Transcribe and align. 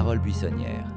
Paroles 0.00 0.20
buissonnières. 0.20 0.88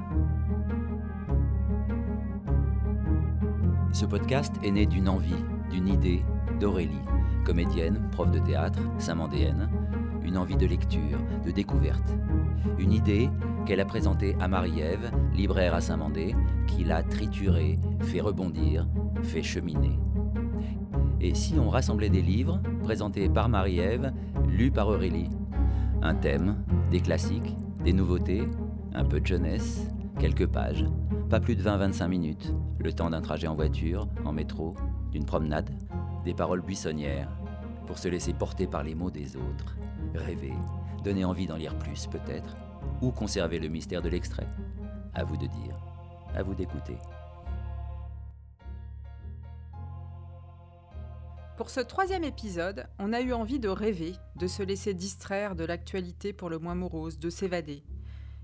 Ce 3.91 4.05
podcast 4.05 4.55
est 4.63 4.71
né 4.71 4.85
d'une 4.85 5.09
envie, 5.09 5.43
d'une 5.69 5.89
idée 5.89 6.23
d'Aurélie, 6.61 7.01
comédienne, 7.43 7.99
prof 8.13 8.31
de 8.31 8.39
théâtre, 8.39 8.79
saint-mandéenne, 8.99 9.69
une 10.23 10.37
envie 10.37 10.55
de 10.55 10.65
lecture, 10.65 11.19
de 11.45 11.51
découverte. 11.51 12.15
Une 12.79 12.93
idée 12.93 13.29
qu'elle 13.65 13.81
a 13.81 13.85
présentée 13.85 14.37
à 14.39 14.47
Marie-Ève, 14.47 15.11
libraire 15.33 15.73
à 15.73 15.81
Saint-Mandé, 15.81 16.33
qui 16.67 16.85
l'a 16.85 17.03
triturée, 17.03 17.79
fait 18.03 18.21
rebondir, 18.21 18.87
fait 19.21 19.43
cheminer. 19.43 19.99
Et 21.19 21.35
si 21.35 21.55
on 21.59 21.67
rassemblait 21.67 22.07
des 22.07 22.21
livres 22.21 22.61
présentés 22.83 23.27
par 23.27 23.49
Marie-Ève, 23.49 24.13
lus 24.47 24.71
par 24.71 24.87
Aurélie? 24.87 25.29
Un 26.01 26.15
thème, 26.15 26.63
des 26.89 27.01
classiques, 27.01 27.57
des 27.83 27.91
nouveautés, 27.91 28.47
un 28.93 29.05
peu 29.05 29.19
de 29.19 29.25
jeunesse, 29.25 29.87
quelques 30.19 30.47
pages, 30.47 30.85
pas 31.29 31.39
plus 31.39 31.55
de 31.55 31.63
20-25 31.63 32.07
minutes, 32.07 32.53
le 32.79 32.93
temps 32.93 33.09
d'un 33.09 33.21
trajet 33.21 33.47
en 33.47 33.55
voiture, 33.55 34.07
en 34.23 34.31
métro, 34.31 34.75
d'une 35.11 35.25
promenade, 35.25 35.69
des 36.23 36.33
paroles 36.33 36.61
buissonnières, 36.61 37.29
pour 37.87 37.97
se 37.97 38.07
laisser 38.07 38.33
porter 38.33 38.67
par 38.67 38.83
les 38.83 38.95
mots 38.95 39.11
des 39.11 39.35
autres, 39.35 39.77
rêver, 40.13 40.53
donner 41.03 41.25
envie 41.25 41.47
d'en 41.47 41.57
lire 41.57 41.77
plus 41.77 42.07
peut-être, 42.07 42.55
ou 43.01 43.11
conserver 43.11 43.59
le 43.59 43.67
mystère 43.67 44.01
de 44.01 44.09
l'extrait. 44.09 44.47
À 45.13 45.23
vous 45.23 45.37
de 45.37 45.47
dire, 45.47 45.77
à 46.35 46.43
vous 46.43 46.53
d'écouter. 46.53 46.97
Pour 51.57 51.69
ce 51.69 51.79
troisième 51.79 52.23
épisode, 52.23 52.87
on 52.97 53.13
a 53.13 53.21
eu 53.21 53.31
envie 53.31 53.59
de 53.59 53.69
rêver, 53.69 54.13
de 54.35 54.47
se 54.47 54.63
laisser 54.63 54.93
distraire 54.93 55.55
de 55.55 55.63
l'actualité 55.63 56.33
pour 56.33 56.49
le 56.49 56.57
moins 56.57 56.75
morose, 56.75 57.19
de 57.19 57.29
s'évader. 57.29 57.83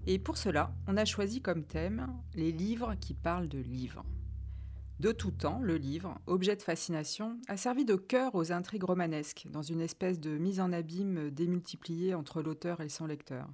Et 0.08 0.20
pour 0.20 0.38
cela, 0.38 0.74
on 0.88 0.98
a 0.98 1.06
choisi 1.06 1.42
comme 1.42 1.64
thème 1.64 2.08
les 2.34 2.52
livres 2.52 2.96
qui 3.00 3.14
parlent 3.14 3.48
de 3.48 3.60
livres. 3.60 4.04
De 5.00 5.14
tout 5.14 5.32
temps, 5.32 5.60
le 5.62 5.78
livre, 5.78 6.20
objet 6.28 6.58
de 6.58 6.62
fascination, 6.62 7.40
a 7.48 7.56
servi 7.56 7.86
de 7.86 7.96
cœur 7.96 8.36
aux 8.36 8.52
intrigues 8.52 8.84
romanesques, 8.84 9.48
dans 9.50 9.62
une 9.62 9.80
espèce 9.80 10.20
de 10.20 10.38
mise 10.38 10.60
en 10.60 10.74
abîme 10.74 11.30
démultipliée 11.30 12.14
entre 12.14 12.42
l'auteur 12.42 12.82
et 12.82 12.90
son 12.90 13.06
lecteur. 13.06 13.48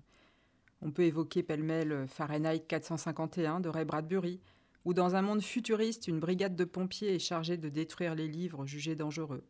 On 0.82 0.92
peut 0.92 1.04
évoquer 1.04 1.44
pêle-mêle 1.44 2.06
Fahrenheit 2.08 2.62
451 2.68 3.60
de 3.60 3.70
Ray 3.70 3.86
Bradbury, 3.86 4.42
où 4.86 4.94
dans 4.94 5.16
un 5.16 5.22
monde 5.22 5.42
futuriste, 5.42 6.08
une 6.08 6.20
brigade 6.20 6.56
de 6.56 6.64
pompiers 6.64 7.14
est 7.14 7.20
chargée 7.20 7.58
de 7.58 7.70
détruire 7.70 8.16
les 8.16 8.28
livres 8.28 8.66
jugés 8.66 8.96
dangereux. 8.96 9.44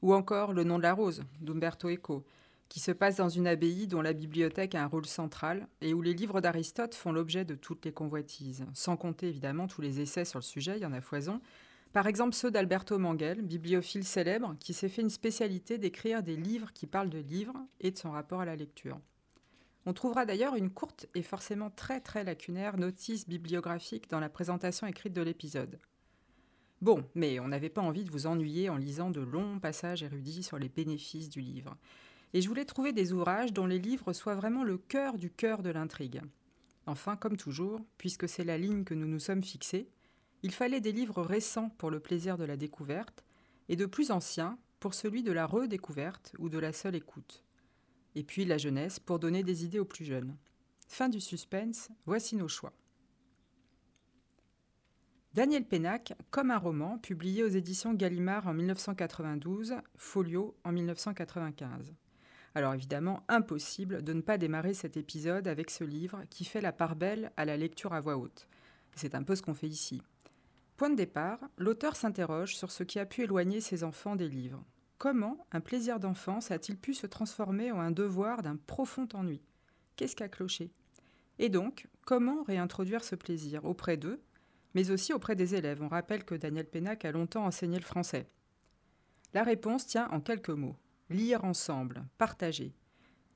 Ou 0.00 0.14
encore 0.14 0.52
Le 0.52 0.64
nom 0.64 0.78
de 0.78 0.82
la 0.84 0.92
rose 0.92 1.24
d'Umberto 1.40 1.88
Eco, 1.88 2.24
qui 2.68 2.80
se 2.80 2.92
passe 2.92 3.16
dans 3.16 3.28
une 3.28 3.46
abbaye 3.46 3.86
dont 3.86 4.02
la 4.02 4.12
bibliothèque 4.12 4.74
a 4.74 4.82
un 4.82 4.86
rôle 4.86 5.06
central 5.06 5.68
et 5.80 5.94
où 5.94 6.02
les 6.02 6.14
livres 6.14 6.40
d'Aristote 6.40 6.94
font 6.94 7.12
l'objet 7.12 7.44
de 7.44 7.54
toutes 7.54 7.84
les 7.84 7.92
convoitises, 7.92 8.66
sans 8.74 8.96
compter 8.96 9.28
évidemment 9.28 9.66
tous 9.66 9.80
les 9.80 10.00
essais 10.00 10.24
sur 10.24 10.38
le 10.38 10.44
sujet, 10.44 10.76
il 10.76 10.82
y 10.82 10.86
en 10.86 10.92
a 10.92 11.00
foison. 11.00 11.40
Par 11.92 12.08
exemple 12.08 12.34
ceux 12.34 12.50
d'Alberto 12.50 12.98
Manguel, 12.98 13.42
bibliophile 13.42 14.04
célèbre, 14.04 14.56
qui 14.58 14.74
s'est 14.74 14.88
fait 14.88 15.02
une 15.02 15.10
spécialité 15.10 15.78
d'écrire 15.78 16.22
des 16.22 16.36
livres 16.36 16.72
qui 16.72 16.86
parlent 16.86 17.10
de 17.10 17.18
livres 17.18 17.56
et 17.80 17.92
de 17.92 17.98
son 17.98 18.10
rapport 18.10 18.40
à 18.40 18.44
la 18.44 18.56
lecture. 18.56 18.98
On 19.86 19.92
trouvera 19.92 20.24
d'ailleurs 20.24 20.56
une 20.56 20.70
courte 20.70 21.06
et 21.14 21.22
forcément 21.22 21.70
très 21.70 22.00
très 22.00 22.24
lacunaire 22.24 22.78
notice 22.78 23.28
bibliographique 23.28 24.10
dans 24.10 24.18
la 24.18 24.30
présentation 24.30 24.86
écrite 24.86 25.12
de 25.12 25.22
l'épisode. 25.22 25.78
Bon, 26.80 27.04
mais 27.14 27.38
on 27.38 27.48
n'avait 27.48 27.68
pas 27.68 27.82
envie 27.82 28.04
de 28.04 28.10
vous 28.10 28.26
ennuyer 28.26 28.68
en 28.70 28.76
lisant 28.76 29.10
de 29.10 29.20
longs 29.20 29.60
passages 29.60 30.02
érudits 30.02 30.42
sur 30.42 30.58
les 30.58 30.68
bénéfices 30.68 31.28
du 31.28 31.40
livre. 31.40 31.76
Et 32.34 32.42
je 32.42 32.48
voulais 32.48 32.66
trouver 32.66 32.92
des 32.92 33.14
ouvrages 33.14 33.54
dont 33.54 33.64
les 33.64 33.78
livres 33.78 34.12
soient 34.12 34.34
vraiment 34.34 34.64
le 34.64 34.76
cœur 34.76 35.16
du 35.16 35.30
cœur 35.30 35.62
de 35.62 35.70
l'intrigue. 35.70 36.20
Enfin, 36.84 37.16
comme 37.16 37.38
toujours, 37.38 37.80
puisque 37.96 38.28
c'est 38.28 38.44
la 38.44 38.58
ligne 38.58 38.84
que 38.84 38.92
nous 38.92 39.08
nous 39.08 39.20
sommes 39.20 39.42
fixés, 39.42 39.88
il 40.42 40.52
fallait 40.52 40.82
des 40.82 40.92
livres 40.92 41.22
récents 41.22 41.70
pour 41.78 41.90
le 41.90 42.00
plaisir 42.00 42.36
de 42.36 42.44
la 42.44 42.58
découverte, 42.58 43.24
et 43.70 43.76
de 43.76 43.86
plus 43.86 44.10
anciens 44.10 44.58
pour 44.78 44.92
celui 44.92 45.22
de 45.22 45.32
la 45.32 45.46
redécouverte 45.46 46.34
ou 46.38 46.50
de 46.50 46.58
la 46.58 46.74
seule 46.74 46.96
écoute 46.96 47.44
et 48.14 48.22
puis 48.22 48.44
la 48.44 48.58
jeunesse 48.58 49.00
pour 49.00 49.18
donner 49.18 49.42
des 49.42 49.64
idées 49.64 49.80
aux 49.80 49.84
plus 49.84 50.04
jeunes. 50.04 50.36
Fin 50.88 51.08
du 51.08 51.20
suspense, 51.20 51.88
voici 52.06 52.36
nos 52.36 52.48
choix. 52.48 52.72
Daniel 55.32 55.64
Pénac, 55.64 56.14
comme 56.30 56.52
un 56.52 56.58
roman, 56.58 56.98
publié 56.98 57.42
aux 57.42 57.48
éditions 57.48 57.92
Gallimard 57.92 58.46
en 58.46 58.54
1992, 58.54 59.74
Folio 59.96 60.56
en 60.62 60.70
1995. 60.70 61.92
Alors 62.54 62.74
évidemment, 62.74 63.24
impossible 63.28 64.02
de 64.02 64.12
ne 64.12 64.20
pas 64.20 64.38
démarrer 64.38 64.74
cet 64.74 64.96
épisode 64.96 65.48
avec 65.48 65.70
ce 65.70 65.82
livre 65.82 66.22
qui 66.30 66.44
fait 66.44 66.60
la 66.60 66.72
part 66.72 66.94
belle 66.94 67.32
à 67.36 67.44
la 67.44 67.56
lecture 67.56 67.92
à 67.92 68.00
voix 68.00 68.16
haute. 68.16 68.46
C'est 68.94 69.14
un 69.14 69.24
peu 69.24 69.34
ce 69.34 69.42
qu'on 69.42 69.54
fait 69.54 69.68
ici. 69.68 70.02
Point 70.76 70.90
de 70.90 70.96
départ, 70.96 71.38
l'auteur 71.58 71.96
s'interroge 71.96 72.56
sur 72.56 72.70
ce 72.70 72.84
qui 72.84 72.98
a 72.98 73.06
pu 73.06 73.22
éloigner 73.22 73.60
ses 73.60 73.82
enfants 73.82 74.16
des 74.16 74.28
livres. 74.28 74.64
Comment 74.98 75.46
un 75.52 75.60
plaisir 75.60 75.98
d'enfance 75.98 76.50
a-t-il 76.50 76.78
pu 76.78 76.94
se 76.94 77.06
transformer 77.06 77.72
en 77.72 77.80
un 77.80 77.90
devoir 77.90 78.42
d'un 78.42 78.56
profond 78.56 79.08
ennui? 79.14 79.42
Qu'est-ce 79.96 80.16
qu'a 80.16 80.28
cloché? 80.28 80.70
Et 81.38 81.48
donc, 81.48 81.88
comment 82.04 82.44
réintroduire 82.44 83.02
ce 83.02 83.16
plaisir? 83.16 83.64
Auprès 83.64 83.96
d'eux, 83.96 84.20
mais 84.74 84.90
aussi 84.90 85.12
auprès 85.12 85.36
des 85.36 85.54
élèves 85.54 85.82
On 85.82 85.88
rappelle 85.88 86.24
que 86.24 86.34
Daniel 86.34 86.66
Pénac 86.66 87.04
a 87.04 87.12
longtemps 87.12 87.44
enseigné 87.44 87.78
le 87.78 87.84
français. 87.84 88.28
La 89.32 89.42
réponse 89.42 89.86
tient 89.86 90.08
en 90.10 90.20
quelques 90.20 90.50
mots. 90.50 90.76
Lire 91.10 91.44
ensemble, 91.44 92.04
partager. 92.18 92.74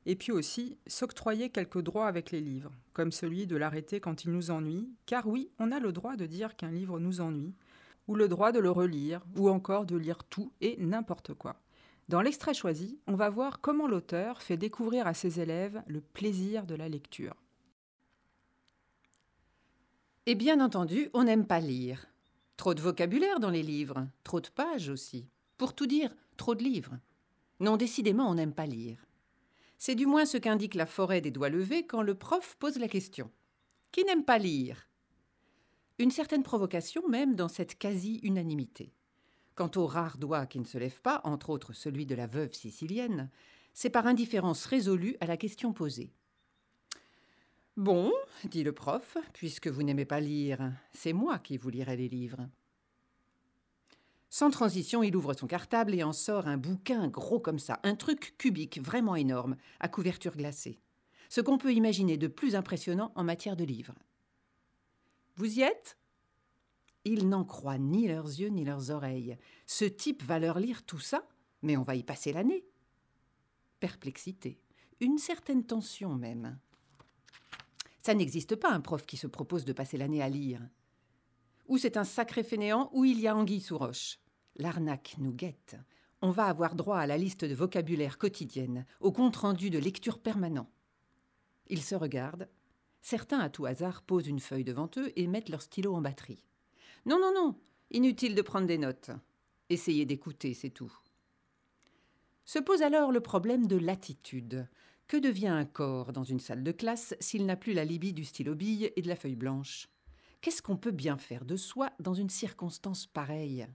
Et 0.07 0.17
puis 0.17 0.33
aussi, 0.33 0.79
s'octroyer 0.87 1.51
quelques 1.51 1.83
droits 1.83 2.07
avec 2.07 2.31
les 2.31 2.41
livres, 2.41 2.73
comme 2.95 3.13
celui 3.13 3.47
de 3.47 3.57
l'arrêter 3.57 4.01
quand 4.01 4.25
il 4.25 4.33
nous 4.33 4.51
ennuie, 4.51 4.89
car 5.05 5.27
oui, 5.27 5.51
on 5.59 5.71
a 5.71 5.81
le 5.81 5.93
droit 5.93 6.17
de 6.17 6.25
dire 6.25 6.57
qu'un 6.57 6.71
livre 6.71 6.99
nous 6.99 7.21
ennuie, 7.21 7.55
ou 8.07 8.15
le 8.15 8.27
droit 8.27 8.53
de 8.53 8.59
le 8.59 8.71
relire, 8.71 9.21
ou 9.37 9.51
encore 9.51 9.85
de 9.85 9.97
lire 9.97 10.25
tout 10.25 10.51
et 10.63 10.77
n'importe 10.79 11.35
quoi. 11.35 11.61
Dans 12.09 12.23
l'extrait 12.23 12.55
choisi, 12.55 12.99
on 13.07 13.17
va 13.17 13.29
voir 13.29 13.61
comment 13.61 13.87
l'auteur 13.87 14.41
fait 14.41 14.57
découvrir 14.57 15.07
à 15.07 15.13
ses 15.13 15.41
élèves 15.41 15.83
le 15.87 16.01
plaisir 16.01 16.65
de 16.65 16.75
la 16.75 16.89
lecture. 16.89 17.37
Et 20.25 20.35
bien 20.35 20.61
entendu, 20.61 21.11
on 21.13 21.25
n'aime 21.25 21.47
pas 21.47 21.61
lire. 21.61 22.07
Trop 22.57 22.73
de 22.73 22.81
vocabulaire 22.81 23.41
dans 23.41 23.51
les 23.51 23.63
livres, 23.63 24.09
trop 24.25 24.41
de 24.41 24.49
pages 24.49 24.89
aussi. 24.89 25.27
Pour 25.59 25.75
tout 25.75 25.87
dire, 25.87 26.15
trop 26.39 26.55
de 26.55 26.63
livres. 26.63 26.99
Non, 27.61 27.77
décidément, 27.77 28.31
on 28.31 28.35
n'aime 28.35 28.55
pas 28.55 28.67
lire. 28.67 29.05
C'est 29.79 29.95
du 29.95 30.07
moins 30.07 30.27
ce 30.27 30.39
qu'indique 30.39 30.75
la 30.75 30.87
forêt 30.87 31.21
des 31.21 31.31
doigts 31.31 31.49
levés 31.49 31.87
quand 31.87 32.03
le 32.03 32.15
prof 32.15 32.57
pose 32.59 32.79
la 32.79 32.89
question. 32.89 33.31
Qui 33.93 34.05
n'aime 34.05 34.25
pas 34.25 34.39
lire? 34.39 34.89
Une 35.99 36.11
certaine 36.11 36.43
provocation 36.43 37.09
même 37.09 37.35
dans 37.35 37.49
cette 37.49 37.79
quasi-unanimité. 37.79 38.93
Quant 39.55 39.71
aux 39.77 39.87
rares 39.87 40.19
doigts 40.19 40.47
qui 40.47 40.61
ne 40.61 40.65
se 40.65 40.79
lèvent 40.79 41.03
pas, 41.03 41.21
entre 41.25 41.51
autres 41.51 41.73
celui 41.73 42.07
de 42.07 42.15
la 42.15 42.27
veuve 42.27 42.53
sicilienne, 42.53 43.31
c'est 43.73 43.91
par 43.91 44.07
indifférence 44.07 44.65
résolue 44.67 45.17
à 45.21 45.27
la 45.27 45.37
question 45.37 45.73
posée. 45.73 46.13
Bon, 47.77 48.13
dit 48.45 48.65
le 48.65 48.73
prof, 48.73 49.17
puisque 49.33 49.69
vous 49.69 49.83
n'aimez 49.83 50.05
pas 50.05 50.21
lire, 50.21 50.73
c'est 50.93 51.13
moi 51.13 51.39
qui 51.39 51.57
vous 51.57 51.71
lirai 51.71 51.97
les 51.97 52.09
livres. 52.09 52.49
Sans 54.31 54.51
transition, 54.51 55.03
il 55.03 55.17
ouvre 55.17 55.33
son 55.33 55.47
cartable 55.47 55.95
et 55.95 56.03
en 56.03 56.13
sort 56.13 56.49
un 56.49 56.59
bouquin 56.59 57.09
gros 57.09 57.41
comme 57.41 57.59
ça, 57.59 57.81
un 57.83 57.95
truc 57.95 58.35
cubique 58.37 58.81
vraiment 58.81 59.17
énorme, 59.17 59.57
à 59.81 59.89
couverture 59.89 60.37
glacée. 60.37 60.81
Ce 61.31 61.41
qu'on 61.41 61.59
peut 61.59 61.73
imaginer 61.73 62.17
de 62.17 62.27
plus 62.27 62.55
impressionnant 62.55 63.13
en 63.15 63.25
matière 63.25 63.57
de 63.57 63.65
livres. 63.65 63.95
Vous 65.37 65.59
y 65.59 65.63
êtes? 65.63 65.97
Ils 67.05 67.29
n'en 67.29 67.45
croient 67.45 67.79
ni 67.79 68.07
leurs 68.09 68.27
yeux 68.27 68.49
ni 68.49 68.65
leurs 68.65 68.91
oreilles. 68.91 69.39
Ce 69.67 69.85
type 69.85 70.23
va 70.23 70.39
leur 70.39 70.59
lire 70.59 70.85
tout 70.85 70.99
ça, 70.99 71.27
mais 71.63 71.77
on 71.77 71.83
va 71.83 71.95
y 71.95 72.03
passer 72.03 72.33
l'année. 72.33 72.67
Perplexité, 73.81 74.61
une 75.01 75.19
certaine 75.19 75.65
tension 75.65 76.15
même. 76.15 76.59
Ça 78.03 78.15
n'existe 78.15 78.57
pas 78.57 78.71
un 78.71 78.81
prof 78.81 79.07
qui 79.07 79.17
se 79.17 79.27
propose 79.27 79.65
de 79.65 79.73
passer 79.73 79.97
l'année 79.97 80.23
à 80.23 80.29
lire. 80.29 80.61
Ou 81.69 81.79
c'est 81.79 81.97
un 81.97 82.05
sacré 82.05 82.43
fainéant, 82.43 82.91
ou 82.93 83.05
il 83.05 83.21
y 83.21 83.29
a 83.29 83.37
anguille 83.37 83.61
sous 83.61 83.79
roche. 83.79 84.19
L'arnaque 84.57 85.15
nous 85.19 85.33
guette. 85.33 85.77
On 86.21 86.31
va 86.31 86.47
avoir 86.47 86.75
droit 86.75 86.99
à 86.99 87.07
la 87.07 87.17
liste 87.17 87.45
de 87.45 87.55
vocabulaire 87.55 88.19
quotidienne, 88.19 88.85
au 89.01 89.13
compte-rendu 89.13 89.71
de 89.71 89.79
lecture 89.79 90.19
permanent. 90.19 90.69
Ils 91.69 91.83
se 91.83 91.95
regardent, 91.95 92.49
Certains, 93.01 93.39
à 93.39 93.49
tout 93.49 93.67
hasard, 93.67 94.03
posent 94.03 94.27
une 94.27 94.41
feuille 94.41 94.65
devant 94.65 94.91
eux 94.97 95.13
et 95.17 95.27
mettent 95.27 95.49
leur 95.49 95.63
stylo 95.63 95.95
en 95.95 96.01
batterie. 96.01 96.45
Non, 97.07 97.19
non, 97.19 97.33
non, 97.35 97.57
inutile 97.91 98.35
de 98.35 98.43
prendre 98.43 98.67
des 98.67 98.79
notes. 98.79 99.11
Essayez 99.71 100.05
d'écouter, 100.05 100.55
c'est 100.55 100.71
tout. 100.71 100.93
Se 102.45 102.59
pose 102.59 102.83
alors 102.83 103.13
le 103.13 103.21
problème 103.21 103.67
de 103.67 103.77
l'attitude. 103.77 104.69
Que 105.07 105.17
devient 105.17 105.49
un 105.49 105.65
corps 105.65 106.13
dans 106.13 106.25
une 106.25 106.41
salle 106.41 106.63
de 106.63 106.73
classe 106.73 107.15
s'il 107.21 107.47
n'a 107.47 107.57
plus 107.57 107.73
la 107.73 107.85
libye 107.85 108.13
du 108.13 108.25
stylo 108.25 108.55
bille 108.55 108.93
et 108.95 109.03
de 109.03 109.09
la 109.09 109.17
feuille 109.17 109.37
blanche? 109.37 109.89
Qu'est-ce 110.41 110.63
qu'on 110.63 110.77
peut 110.77 110.93
bien 110.93 111.19
faire 111.19 111.45
de 111.45 111.57
soi 111.57 111.91
dans 111.99 112.15
une 112.15 112.31
circonstance 112.31 113.07
pareille? 113.07 113.67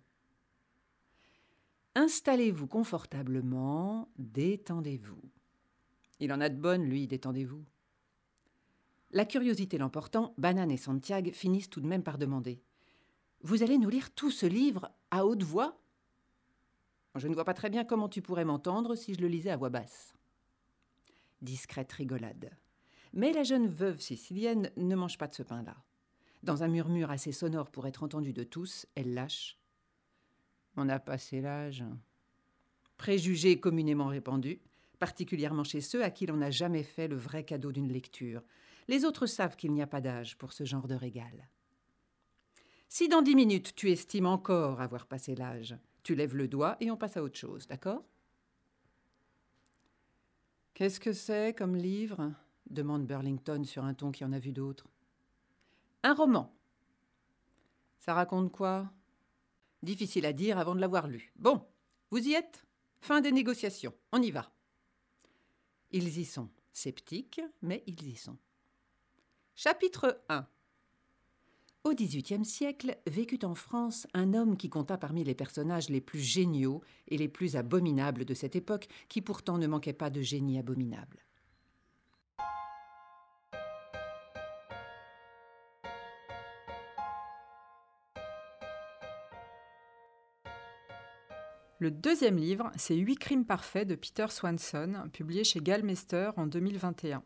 Installez-vous 1.95 2.67
confortablement, 2.67 4.09
détendez-vous. 4.17 5.21
Il 6.19 6.31
en 6.31 6.41
a 6.41 6.49
de 6.49 6.57
bonnes, 6.59 6.85
lui, 6.85 7.07
détendez-vous. 7.07 7.63
La 9.11 9.25
curiosité 9.25 9.77
l'emportant, 9.77 10.33
Banane 10.37 10.71
et 10.71 10.77
Santiago 10.77 11.31
finissent 11.33 11.69
tout 11.69 11.81
de 11.81 11.87
même 11.87 12.01
par 12.01 12.17
demander 12.17 12.63
Vous 13.41 13.61
allez 13.61 13.77
nous 13.77 13.89
lire 13.89 14.11
tout 14.11 14.31
ce 14.31 14.45
livre 14.45 14.89
à 15.11 15.25
haute 15.25 15.43
voix? 15.43 15.79
Je 17.15 17.27
ne 17.27 17.35
vois 17.35 17.45
pas 17.45 17.53
très 17.53 17.69
bien 17.69 17.83
comment 17.83 18.09
tu 18.09 18.23
pourrais 18.23 18.45
m'entendre 18.45 18.95
si 18.95 19.13
je 19.13 19.21
le 19.21 19.27
lisais 19.27 19.51
à 19.51 19.57
voix 19.57 19.69
basse. 19.69 20.15
Discrète 21.41 21.91
rigolade. 21.91 22.57
Mais 23.13 23.33
la 23.33 23.43
jeune 23.43 23.67
veuve 23.67 23.99
sicilienne 23.99 24.71
ne 24.77 24.95
mange 24.95 25.19
pas 25.19 25.27
de 25.27 25.35
ce 25.35 25.43
pain-là. 25.43 25.75
Dans 26.43 26.61
un 26.61 26.67
murmure 26.67 27.09
assez 27.09 27.31
sonore 27.31 27.71
pour 27.71 27.87
être 27.87 28.03
entendu 28.03 28.33
de 28.33 28.43
tous, 28.43 28.85
elle 28.95 29.13
lâche. 29.13 29.57
On 30.75 30.89
a 30.89 30.99
passé 30.99 31.39
l'âge. 31.39 31.85
Préjugé 32.97 33.61
communément 33.61 34.07
répandu, 34.07 34.59
particulièrement 34.99 35.63
chez 35.63 35.79
ceux 35.79 36.03
à 36.03 36.11
qui 36.11 36.25
l'on 36.25 36.37
n'a 36.37 36.51
jamais 36.51 36.83
fait 36.83 37.07
le 37.07 37.15
vrai 37.15 37.45
cadeau 37.45 37.71
d'une 37.71 37.91
lecture. 37.91 38.43
Les 38.89 39.05
autres 39.05 39.25
savent 39.25 39.55
qu'il 39.55 39.71
n'y 39.71 39.81
a 39.81 39.87
pas 39.87 40.01
d'âge 40.01 40.37
pour 40.37 40.51
ce 40.51 40.65
genre 40.65 40.87
de 40.87 40.95
régal. 40.95 41.47
Si 42.89 43.07
dans 43.07 43.21
dix 43.21 43.35
minutes 43.35 43.73
tu 43.73 43.89
estimes 43.89 44.25
encore 44.25 44.81
avoir 44.81 45.07
passé 45.07 45.35
l'âge, 45.35 45.77
tu 46.03 46.13
lèves 46.13 46.35
le 46.35 46.49
doigt 46.49 46.75
et 46.81 46.91
on 46.91 46.97
passe 46.97 47.15
à 47.15 47.23
autre 47.23 47.39
chose, 47.39 47.67
d'accord? 47.67 48.03
Qu'est-ce 50.73 50.99
que 50.99 51.13
c'est 51.13 51.55
comme 51.57 51.77
livre? 51.77 52.33
demande 52.69 53.05
Burlington 53.05 53.63
sur 53.63 53.85
un 53.85 53.93
ton 53.93 54.11
qui 54.11 54.25
en 54.25 54.33
a 54.33 54.39
vu 54.39 54.51
d'autres. 54.51 54.89
Un 56.03 56.13
roman. 56.13 56.53
Ça 57.99 58.13
raconte 58.13 58.51
quoi? 58.51 58.91
Difficile 59.83 60.25
à 60.25 60.33
dire 60.33 60.57
avant 60.57 60.75
de 60.75 60.81
l'avoir 60.81 61.07
lu. 61.07 61.31
Bon, 61.37 61.65
vous 62.11 62.27
y 62.27 62.33
êtes? 62.33 62.65
Fin 62.99 63.21
des 63.21 63.31
négociations. 63.31 63.93
On 64.11 64.21
y 64.21 64.29
va. 64.29 64.51
Ils 65.91 66.17
y 66.17 66.25
sont. 66.25 66.49
Sceptiques, 66.73 67.41
mais 67.61 67.83
ils 67.87 68.07
y 68.07 68.15
sont. 68.15 68.37
Chapitre 69.55 70.21
1 70.27 70.45
Au 71.85 71.93
XVIIIe 71.93 72.43
siècle, 72.43 72.97
vécut 73.07 73.39
en 73.43 73.55
France 73.55 74.05
un 74.13 74.33
homme 74.33 74.57
qui 74.57 74.69
compta 74.69 74.97
parmi 74.97 75.23
les 75.23 75.35
personnages 75.35 75.89
les 75.89 76.01
plus 76.01 76.19
géniaux 76.19 76.81
et 77.07 77.17
les 77.17 77.29
plus 77.29 77.55
abominables 77.55 78.25
de 78.25 78.33
cette 78.33 78.57
époque, 78.57 78.87
qui 79.07 79.21
pourtant 79.21 79.57
ne 79.57 79.67
manquait 79.67 79.93
pas 79.93 80.09
de 80.09 80.21
génie 80.21 80.59
abominable. 80.59 81.23
Le 91.83 91.91
deuxième 91.91 92.37
livre, 92.37 92.71
c'est 92.77 92.95
Huit 92.95 93.17
crimes 93.17 93.43
parfaits 93.43 93.85
de 93.85 93.95
Peter 93.95 94.27
Swanson, 94.29 95.09
publié 95.11 95.43
chez 95.43 95.59
Gallmeister 95.59 96.29
en 96.37 96.47
2021. 96.47 97.21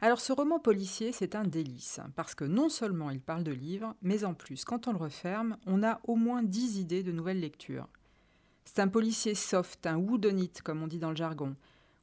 Alors 0.00 0.20
ce 0.20 0.32
roman 0.32 0.58
policier, 0.58 1.12
c'est 1.12 1.36
un 1.36 1.44
délice, 1.44 2.00
parce 2.16 2.34
que 2.34 2.44
non 2.44 2.68
seulement 2.68 3.10
il 3.10 3.20
parle 3.20 3.44
de 3.44 3.52
livres, 3.52 3.94
mais 4.02 4.24
en 4.24 4.34
plus, 4.34 4.64
quand 4.64 4.88
on 4.88 4.92
le 4.92 4.98
referme, 4.98 5.56
on 5.66 5.84
a 5.84 6.00
au 6.02 6.16
moins 6.16 6.42
dix 6.42 6.80
idées 6.80 7.04
de 7.04 7.12
nouvelles 7.12 7.38
lectures. 7.38 7.86
C'est 8.64 8.80
un 8.80 8.88
policier 8.88 9.36
soft, 9.36 9.86
un 9.86 9.98
whodunit 9.98 10.50
comme 10.64 10.82
on 10.82 10.88
dit 10.88 10.98
dans 10.98 11.10
le 11.10 11.16
jargon, 11.16 11.54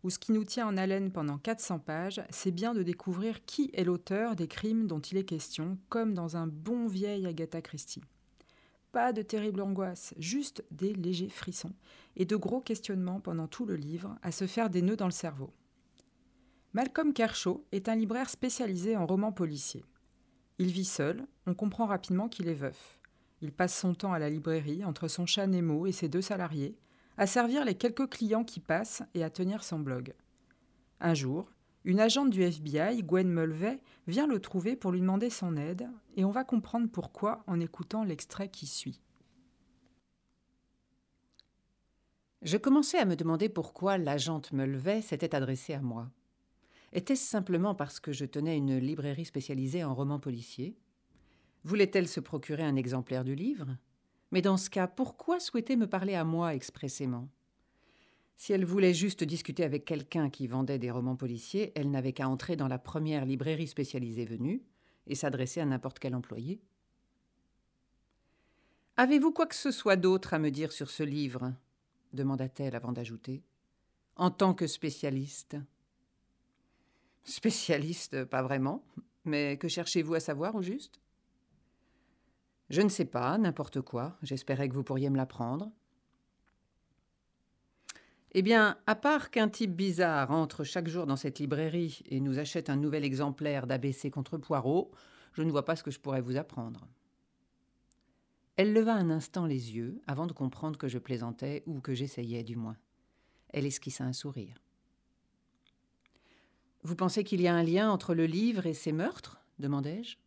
où 0.04 0.10
ce 0.10 0.20
qui 0.20 0.32
nous 0.32 0.46
tient 0.46 0.68
en 0.68 0.78
haleine 0.78 1.12
pendant 1.12 1.38
400 1.38 1.80
pages, 1.80 2.22
c'est 2.30 2.52
bien 2.52 2.74
de 2.76 2.82
découvrir 2.82 3.44
qui 3.44 3.72
est 3.74 3.84
l'auteur 3.84 4.38
des 4.38 4.48
crimes 4.48 4.88
dont 4.88 5.02
il 5.02 5.18
est 5.18 5.26
question, 5.26 5.78
comme 5.90 6.14
dans 6.14 6.38
un 6.38 6.48
bon 6.48 6.88
vieil 6.88 7.28
Agatha 7.28 7.62
Christie. 7.62 8.04
Pas 8.98 9.14
de 9.14 9.22
terrible 9.22 9.62
angoisse, 9.62 10.16
juste 10.18 10.66
des 10.72 10.92
légers 10.92 11.30
frissons 11.30 11.74
et 12.16 12.26
de 12.26 12.36
gros 12.36 12.62
questionnements 12.62 13.20
pendant 13.20 13.46
tout 13.46 13.64
le 13.64 13.76
livre 13.76 14.18
à 14.24 14.32
se 14.32 14.48
faire 14.48 14.72
des 14.72 14.82
nœuds 14.82 14.96
dans 14.96 15.06
le 15.06 15.12
cerveau. 15.12 15.54
Malcolm 16.74 17.14
Kershaw 17.14 17.64
est 17.72 17.90
un 17.90 17.96
libraire 17.96 18.28
spécialisé 18.28 18.98
en 18.98 19.06
romans 19.06 19.32
policiers. 19.32 19.86
Il 20.58 20.72
vit 20.72 20.84
seul, 20.84 21.28
on 21.46 21.54
comprend 21.54 21.86
rapidement 21.86 22.28
qu'il 22.28 22.48
est 22.48 22.56
veuf. 22.56 23.00
Il 23.42 23.52
passe 23.52 23.78
son 23.78 23.94
temps 23.94 24.14
à 24.14 24.20
la 24.20 24.32
librairie, 24.32 24.84
entre 24.84 25.08
son 25.08 25.28
chat 25.28 25.46
Nemo 25.46 25.86
et 25.86 25.92
ses 25.92 26.10
deux 26.10 26.24
salariés, 26.24 26.76
à 27.18 27.28
servir 27.28 27.66
les 27.66 27.76
quelques 27.76 28.10
clients 28.10 28.44
qui 28.44 28.60
passent 28.60 29.04
et 29.14 29.24
à 29.24 29.30
tenir 29.30 29.64
son 29.64 29.78
blog. 29.78 30.16
Un 31.02 31.14
jour, 31.14 31.52
une 31.88 32.02
agente 32.02 32.32
du 32.32 32.44
FBI, 32.44 33.02
Gwen 33.02 33.30
Mulvey, 33.30 33.82
vient 34.08 34.28
le 34.28 34.42
trouver 34.42 34.76
pour 34.76 34.92
lui 34.92 35.00
demander 35.00 35.30
son 35.30 35.56
aide, 35.56 35.90
et 36.18 36.26
on 36.26 36.32
va 36.32 36.44
comprendre 36.44 36.90
pourquoi 36.92 37.46
en 37.48 37.62
écoutant 37.62 38.04
l'extrait 38.04 38.50
qui 38.50 38.68
suit. 38.68 39.00
Je 42.42 42.58
commençais 42.58 42.98
à 42.98 43.06
me 43.06 43.16
demander 43.16 43.48
pourquoi 43.48 43.98
l'agente 43.98 44.52
Mulvey 44.52 45.02
s'était 45.02 45.34
adressée 45.34 45.76
à 45.76 45.82
moi. 45.82 46.12
Était-ce 46.92 47.26
simplement 47.26 47.74
parce 47.74 48.02
que 48.02 48.12
je 48.12 48.26
tenais 48.26 48.58
une 48.58 48.78
librairie 48.78 49.24
spécialisée 49.24 49.86
en 49.86 49.96
romans 49.96 50.20
policiers? 50.20 50.76
Voulait-elle 51.64 52.10
se 52.10 52.20
procurer 52.20 52.64
un 52.64 52.76
exemplaire 52.76 53.24
du 53.24 53.34
livre? 53.34 53.78
Mais 54.32 54.42
dans 54.42 54.58
ce 54.58 54.70
cas, 54.70 54.88
pourquoi 54.88 55.40
souhaitait 55.40 55.78
me 55.78 55.88
parler 55.88 56.16
à 56.16 56.26
moi 56.26 56.54
expressément? 56.54 57.30
Si 58.38 58.54
elle 58.54 58.66
voulait 58.66 58.94
juste 58.94 59.24
discuter 59.24 59.64
avec 59.64 59.84
quelqu'un 59.84 60.30
qui 60.30 60.48
vendait 60.48 60.78
des 60.78 60.92
romans 60.92 61.16
policiers, 61.16 61.72
elle 61.76 61.90
n'avait 61.90 62.14
qu'à 62.14 62.30
entrer 62.30 62.56
dans 62.56 62.68
la 62.68 62.78
première 62.78 63.26
librairie 63.26 63.68
spécialisée 63.68 64.26
venue 64.26 64.62
et 65.08 65.16
s'adresser 65.16 65.60
à 65.60 65.66
n'importe 65.66 65.98
quel 65.98 66.14
employé. 66.14 66.62
Avez-vous 68.96 69.32
quoi 69.32 69.48
que 69.48 69.56
ce 69.56 69.72
soit 69.72 69.96
d'autre 69.96 70.36
à 70.36 70.40
me 70.40 70.52
dire 70.52 70.72
sur 70.72 70.90
ce 70.90 71.04
livre? 71.04 71.54
demanda-t-elle 72.14 72.76
avant 72.76 72.92
d'ajouter. 72.92 73.44
En 74.16 74.32
tant 74.32 74.54
que 74.54 74.66
spécialiste. 74.66 75.58
Spécialiste, 77.24 78.24
pas 78.24 78.42
vraiment. 78.42 78.84
Mais 79.26 79.58
que 79.58 79.68
cherchez-vous 79.68 80.16
à 80.16 80.20
savoir 80.20 80.56
au 80.56 80.62
juste? 80.62 81.00
Je 82.70 82.82
ne 82.82 82.90
sais 82.90 83.06
pas, 83.06 83.38
n'importe 83.38 83.82
quoi. 83.82 84.18
J'espérais 84.24 84.70
que 84.70 84.74
vous 84.74 84.84
pourriez 84.84 85.10
me 85.10 85.18
l'apprendre. 85.18 85.72
Eh 88.34 88.42
bien, 88.42 88.78
à 88.86 88.96
part 88.96 89.32
qu'un 89.32 89.50
type 89.50 89.76
bizarre 89.76 90.32
entre 90.32 90.64
chaque 90.64 90.88
jour 90.88 91.06
dans 91.06 91.16
cette 91.16 91.40
librairie 91.40 92.02
et 92.10 92.20
nous 92.20 92.40
achète 92.40 92.70
un 92.70 92.76
nouvel 92.76 93.04
exemplaire 93.04 93.68
d'ABC 93.68 94.12
contre 94.12 94.38
Poirot, 94.38 94.92
je 95.34 95.44
ne 95.44 95.52
vois 95.52 95.66
pas 95.66 95.76
ce 95.76 95.84
que 95.84 95.92
je 95.92 96.00
pourrais 96.00 96.22
vous 96.22 96.38
apprendre. 96.38 96.88
Elle 98.58 98.74
leva 98.74 98.94
un 98.94 99.10
instant 99.10 99.46
les 99.46 99.76
yeux 99.76 100.02
avant 100.08 100.28
de 100.28 100.34
comprendre 100.34 100.78
que 100.78 100.88
je 100.88 100.98
plaisantais 100.98 101.64
ou 101.68 101.80
que 101.80 101.94
j'essayais 101.94 102.44
du 102.44 102.56
moins. 102.56 102.78
Elle 103.50 103.66
esquissa 103.66 104.04
un 104.04 104.14
sourire. 104.14 104.62
Vous 106.84 106.96
pensez 106.96 107.24
qu'il 107.24 107.42
y 107.42 107.48
a 107.48 107.56
un 107.56 107.64
lien 107.64 107.92
entre 107.92 108.14
le 108.14 108.26
livre 108.26 108.66
et 108.66 108.74
ces 108.74 108.92
meurtres? 108.92 109.40
demandai-je. 109.60 110.18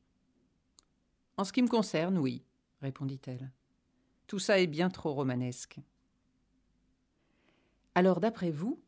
En 1.36 1.44
ce 1.44 1.52
qui 1.52 1.62
me 1.62 1.68
concerne, 1.68 2.18
oui, 2.18 2.44
répondit-elle. 2.82 3.50
Tout 4.26 4.38
ça 4.38 4.60
est 4.60 4.66
bien 4.66 4.90
trop 4.90 5.12
romanesque. 5.12 5.80
Alors, 8.00 8.20
d'après 8.20 8.50
vous, 8.50 8.80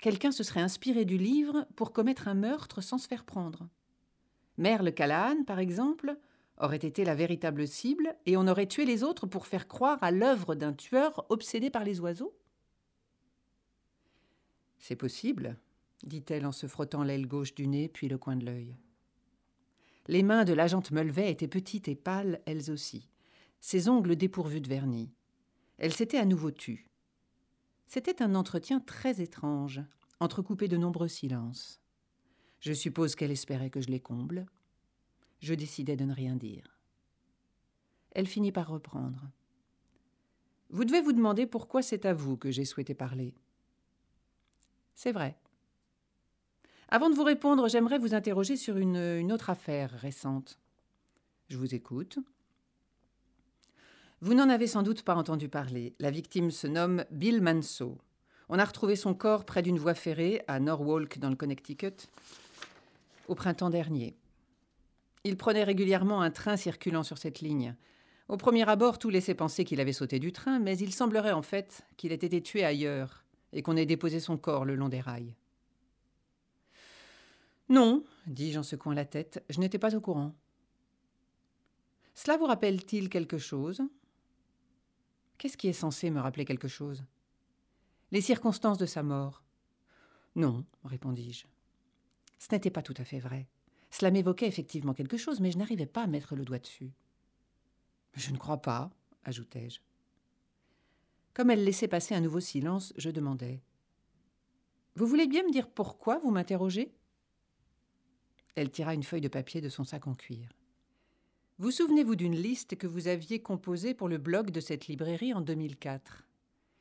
quelqu'un 0.00 0.32
se 0.32 0.42
serait 0.42 0.60
inspiré 0.60 1.04
du 1.04 1.18
livre 1.18 1.68
pour 1.76 1.92
commettre 1.92 2.26
un 2.26 2.34
meurtre 2.34 2.80
sans 2.80 2.98
se 2.98 3.06
faire 3.06 3.24
prendre? 3.24 3.68
Merle 4.58 4.92
Callahan, 4.92 5.44
par 5.44 5.60
exemple, 5.60 6.18
aurait 6.58 6.78
été 6.78 7.04
la 7.04 7.14
véritable 7.14 7.68
cible 7.68 8.16
et 8.26 8.36
on 8.36 8.48
aurait 8.48 8.66
tué 8.66 8.84
les 8.84 9.04
autres 9.04 9.28
pour 9.28 9.46
faire 9.46 9.68
croire 9.68 10.02
à 10.02 10.10
l'œuvre 10.10 10.56
d'un 10.56 10.72
tueur 10.72 11.26
obsédé 11.28 11.70
par 11.70 11.84
les 11.84 12.00
oiseaux? 12.00 12.36
C'est 14.80 14.96
possible, 14.96 15.56
dit-elle 16.02 16.44
en 16.44 16.50
se 16.50 16.66
frottant 16.66 17.04
l'aile 17.04 17.28
gauche 17.28 17.54
du 17.54 17.68
nez 17.68 17.88
puis 17.88 18.08
le 18.08 18.18
coin 18.18 18.34
de 18.34 18.46
l'œil. 18.46 18.74
Les 20.08 20.24
mains 20.24 20.44
de 20.44 20.54
l'agente 20.54 20.90
Mulvey 20.90 21.30
étaient 21.30 21.46
petites 21.46 21.86
et 21.86 21.94
pâles, 21.94 22.40
elles 22.46 22.72
aussi, 22.72 23.08
ses 23.60 23.88
ongles 23.88 24.16
dépourvus 24.16 24.60
de 24.60 24.68
vernis. 24.68 25.12
Elle 25.78 25.92
s'était 25.92 26.18
à 26.18 26.24
nouveau 26.24 26.50
tue. 26.50 26.88
C'était 27.86 28.22
un 28.22 28.34
entretien 28.34 28.80
très 28.80 29.20
étrange, 29.20 29.80
entrecoupé 30.20 30.68
de 30.68 30.76
nombreux 30.76 31.08
silences. 31.08 31.80
Je 32.60 32.72
suppose 32.72 33.14
qu'elle 33.14 33.30
espérait 33.30 33.70
que 33.70 33.80
je 33.80 33.90
les 33.90 34.00
comble. 34.00 34.46
Je 35.40 35.54
décidai 35.54 35.96
de 35.96 36.04
ne 36.04 36.14
rien 36.14 36.36
dire. 36.36 36.78
Elle 38.12 38.26
finit 38.26 38.52
par 38.52 38.68
reprendre. 38.68 39.30
Vous 40.70 40.84
devez 40.84 41.00
vous 41.00 41.12
demander 41.12 41.46
pourquoi 41.46 41.82
c'est 41.82 42.06
à 42.06 42.14
vous 42.14 42.36
que 42.36 42.50
j'ai 42.50 42.64
souhaité 42.64 42.94
parler. 42.94 43.34
C'est 44.94 45.12
vrai. 45.12 45.36
Avant 46.88 47.10
de 47.10 47.14
vous 47.14 47.24
répondre, 47.24 47.68
j'aimerais 47.68 47.98
vous 47.98 48.14
interroger 48.14 48.56
sur 48.56 48.76
une, 48.78 48.96
une 48.96 49.32
autre 49.32 49.50
affaire 49.50 49.90
récente. 49.90 50.58
Je 51.48 51.56
vous 51.56 51.74
écoute. 51.74 52.18
Vous 54.22 54.32
n'en 54.32 54.48
avez 54.48 54.66
sans 54.66 54.82
doute 54.82 55.02
pas 55.02 55.14
entendu 55.14 55.50
parler. 55.50 55.94
La 56.00 56.10
victime 56.10 56.50
se 56.50 56.66
nomme 56.66 57.04
Bill 57.10 57.42
Manso. 57.42 57.98
On 58.48 58.58
a 58.58 58.64
retrouvé 58.64 58.96
son 58.96 59.12
corps 59.12 59.44
près 59.44 59.60
d'une 59.60 59.78
voie 59.78 59.94
ferrée 59.94 60.42
à 60.48 60.58
Norwalk 60.58 61.18
dans 61.18 61.28
le 61.28 61.36
Connecticut 61.36 62.08
au 63.28 63.34
printemps 63.34 63.68
dernier. 63.68 64.16
Il 65.24 65.36
prenait 65.36 65.64
régulièrement 65.64 66.22
un 66.22 66.30
train 66.30 66.56
circulant 66.56 67.02
sur 67.02 67.18
cette 67.18 67.40
ligne. 67.40 67.74
Au 68.28 68.38
premier 68.38 68.66
abord, 68.66 68.98
tout 68.98 69.10
laissait 69.10 69.34
penser 69.34 69.64
qu'il 69.64 69.80
avait 69.80 69.92
sauté 69.92 70.18
du 70.18 70.32
train, 70.32 70.60
mais 70.60 70.78
il 70.78 70.94
semblerait 70.94 71.32
en 71.32 71.42
fait 71.42 71.82
qu'il 71.98 72.12
ait 72.12 72.14
été 72.14 72.40
tué 72.40 72.64
ailleurs 72.64 73.22
et 73.52 73.62
qu'on 73.62 73.76
ait 73.76 73.84
déposé 73.84 74.18
son 74.18 74.38
corps 74.38 74.64
le 74.64 74.76
long 74.76 74.88
des 74.88 75.00
rails. 75.00 75.34
Non, 77.68 78.02
dis-je 78.26 78.60
en 78.60 78.62
secouant 78.62 78.92
la 78.92 79.04
tête, 79.04 79.44
je 79.50 79.60
n'étais 79.60 79.78
pas 79.78 79.94
au 79.94 80.00
courant. 80.00 80.34
Cela 82.14 82.38
vous 82.38 82.46
rappelle-t-il 82.46 83.10
quelque 83.10 83.38
chose? 83.38 83.82
Qu'est-ce 85.38 85.56
qui 85.56 85.68
est 85.68 85.72
censé 85.72 86.10
me 86.10 86.20
rappeler 86.20 86.44
quelque 86.44 86.68
chose? 86.68 87.04
Les 88.10 88.20
circonstances 88.20 88.78
de 88.78 88.86
sa 88.86 89.02
mort. 89.02 89.42
Non, 90.34 90.64
répondis-je. 90.84 91.46
Ce 92.38 92.48
n'était 92.52 92.70
pas 92.70 92.82
tout 92.82 92.94
à 92.96 93.04
fait 93.04 93.18
vrai. 93.18 93.46
Cela 93.90 94.10
m'évoquait 94.10 94.46
effectivement 94.46 94.94
quelque 94.94 95.16
chose, 95.16 95.40
mais 95.40 95.50
je 95.50 95.58
n'arrivais 95.58 95.86
pas 95.86 96.02
à 96.02 96.06
mettre 96.06 96.36
le 96.36 96.44
doigt 96.44 96.58
dessus. 96.58 96.92
Je 98.14 98.30
ne 98.30 98.38
crois 98.38 98.62
pas, 98.62 98.90
ajoutai-je. 99.24 99.80
Comme 101.34 101.50
elle 101.50 101.64
laissait 101.64 101.88
passer 101.88 102.14
un 102.14 102.20
nouveau 102.20 102.40
silence, 102.40 102.92
je 102.96 103.10
demandai. 103.10 103.62
Vous 104.94 105.06
voulez 105.06 105.26
bien 105.26 105.42
me 105.42 105.52
dire 105.52 105.68
pourquoi 105.68 106.18
vous 106.18 106.30
m'interrogez? 106.30 106.94
Elle 108.54 108.70
tira 108.70 108.94
une 108.94 109.02
feuille 109.02 109.20
de 109.20 109.28
papier 109.28 109.60
de 109.60 109.68
son 109.68 109.84
sac 109.84 110.06
en 110.06 110.14
cuir. 110.14 110.48
Vous 111.58 111.70
souvenez-vous 111.70 112.16
d'une 112.16 112.34
liste 112.34 112.76
que 112.76 112.86
vous 112.86 113.08
aviez 113.08 113.40
composée 113.40 113.94
pour 113.94 114.10
le 114.10 114.18
blog 114.18 114.50
de 114.50 114.60
cette 114.60 114.88
librairie 114.88 115.32
en 115.32 115.40
2004 115.40 116.28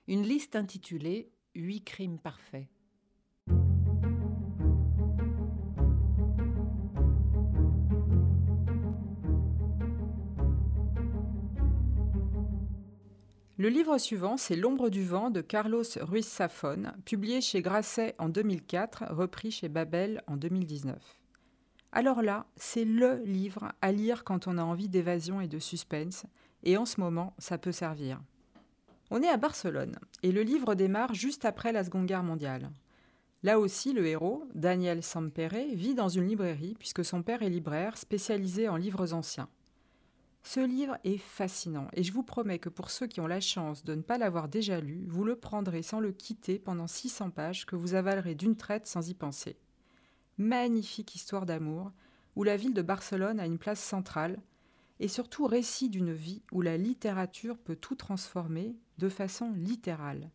Une 0.10 0.24
liste 0.24 0.58
intitulée 0.58 1.32
Huit 1.56 1.86
crimes 1.86 2.20
parfaits. 2.20 2.68
Le 13.58 13.70
livre 13.70 13.98
suivant, 13.98 14.36
c'est 14.36 14.58
L'ombre 14.58 14.90
du 14.90 15.06
vent 15.06 15.30
de 15.30 15.40
Carlos 15.40 15.84
Ruiz 16.02 16.26
Safon, 16.26 16.92
publié 17.06 17.40
chez 17.40 17.62
Grasset 17.62 18.14
en 18.20 18.28
2004, 18.28 19.06
repris 19.12 19.52
chez 19.52 19.70
Babel 19.70 20.22
en 20.28 20.36
2019. 20.36 21.25
Alors 21.98 22.22
là, 22.22 22.46
c'est 22.58 22.84
LE 22.84 23.24
livre 23.24 23.72
à 23.82 23.94
lire 23.94 24.26
quand 24.26 24.48
on 24.48 24.58
a 24.58 24.64
envie 24.64 24.90
d'évasion 24.90 25.40
et 25.40 25.48
de 25.48 25.60
suspense, 25.60 26.26
et 26.64 26.76
en 26.76 26.86
ce 26.86 27.00
moment, 27.00 27.34
ça 27.38 27.58
peut 27.58 27.72
servir. 27.72 28.20
On 29.12 29.22
est 29.22 29.30
à 29.30 29.38
Barcelone, 29.38 29.96
et 30.22 30.34
le 30.34 30.42
livre 30.42 30.76
démarre 30.76 31.14
juste 31.14 31.46
après 31.46 31.72
la 31.72 31.86
Seconde 31.86 32.06
Guerre 32.06 32.22
mondiale. 32.22 32.70
Là 33.44 33.60
aussi, 33.60 33.94
le 33.94 34.06
héros, 34.06 34.44
Daniel 34.54 35.04
Sampere, 35.04 35.74
vit 35.74 35.96
dans 35.96 36.10
une 36.10 36.28
librairie 36.28 36.76
puisque 36.78 37.06
son 37.06 37.24
père 37.24 37.44
est 37.44 37.50
libraire 37.50 37.98
spécialisé 37.98 38.68
en 38.68 38.76
livres 38.76 39.14
anciens. 39.14 39.48
Ce 40.44 40.60
livre 40.60 40.98
est 41.06 41.18
fascinant 41.18 41.88
et 41.94 42.04
je 42.04 42.12
vous 42.12 42.24
promets 42.24 42.60
que 42.60 42.70
pour 42.70 42.92
ceux 42.92 43.08
qui 43.08 43.22
ont 43.22 43.28
la 43.28 43.40
chance 43.40 43.86
de 43.86 43.96
ne 43.96 44.02
pas 44.02 44.18
l'avoir 44.18 44.50
déjà 44.50 44.82
lu, 44.82 45.06
vous 45.08 45.24
le 45.24 45.38
prendrez 45.38 45.82
sans 45.82 46.02
le 46.02 46.12
quitter 46.12 46.60
pendant 46.60 46.88
600 46.88 47.30
pages 47.30 47.66
que 47.66 47.78
vous 47.78 47.94
avalerez 47.94 48.36
d'une 48.36 48.58
traite 48.58 48.86
sans 48.86 49.08
y 49.10 49.14
penser. 49.14 49.56
Magnifique 50.38 51.16
histoire 51.16 51.46
d'amour, 51.46 51.92
où 52.36 52.44
la 52.44 52.58
ville 52.58 52.74
de 52.74 52.82
Barcelone 52.82 53.40
a 53.40 53.46
une 53.46 53.58
place 53.58 53.82
centrale, 53.82 54.42
et 55.00 55.08
surtout 55.08 55.46
récit 55.46 55.90
d'une 55.90 56.14
vie 56.14 56.42
où 56.52 56.62
la 56.62 56.78
littérature 56.78 57.58
peut 57.58 57.76
tout 57.76 57.96
transformer 57.96 58.76
de 58.98 59.10
façon 59.10 59.52
littérale. 59.54 60.32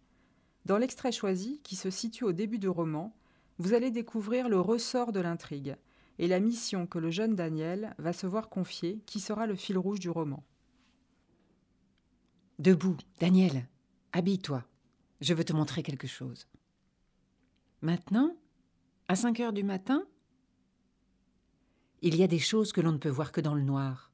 Dans 0.66 0.78
l'extrait 0.78 1.12
choisi, 1.12 1.60
qui 1.62 1.76
se 1.76 1.90
situe 1.90 2.24
au 2.24 2.32
début 2.32 2.58
du 2.58 2.68
roman, 2.68 3.14
vous 3.58 3.74
allez 3.74 3.90
découvrir 3.90 4.48
le 4.48 4.60
ressort 4.60 5.12
de 5.12 5.20
l'intrigue, 5.20 5.76
et 6.18 6.28
la 6.28 6.40
mission 6.40 6.86
que 6.86 6.98
le 6.98 7.10
jeune 7.10 7.34
Daniel 7.34 7.94
va 7.98 8.12
se 8.12 8.26
voir 8.26 8.48
confier, 8.50 9.02
qui 9.06 9.20
sera 9.20 9.46
le 9.46 9.56
fil 9.56 9.78
rouge 9.78 10.00
du 10.00 10.10
roman. 10.10 10.44
Debout, 12.58 12.98
Daniel, 13.20 13.66
habille-toi. 14.12 14.64
Je 15.22 15.32
veux 15.32 15.44
te 15.44 15.54
montrer 15.54 15.82
quelque 15.82 16.06
chose. 16.06 16.46
Maintenant, 17.80 18.36
à 19.10 19.16
cinq 19.16 19.40
heures 19.40 19.52
du 19.52 19.64
matin 19.64 20.04
Il 22.00 22.14
y 22.14 22.22
a 22.22 22.28
des 22.28 22.38
choses 22.38 22.70
que 22.70 22.80
l'on 22.80 22.92
ne 22.92 22.98
peut 22.98 23.08
voir 23.08 23.32
que 23.32 23.40
dans 23.40 23.56
le 23.56 23.64
noir, 23.64 24.12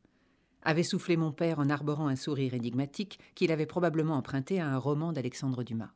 avait 0.63 0.83
soufflé 0.83 1.19
mon 1.19 1.33
père 1.33 1.59
en 1.59 1.69
arborant 1.69 2.09
un 2.09 2.17
sourire 2.17 2.55
énigmatique 2.55 3.19
qu'il 3.35 3.53
avait 3.53 3.67
probablement 3.67 4.15
emprunté 4.15 4.59
à 4.59 4.69
un 4.71 4.79
roman 4.79 5.13
d'Alexandre 5.13 5.65
Dumas. 5.65 5.93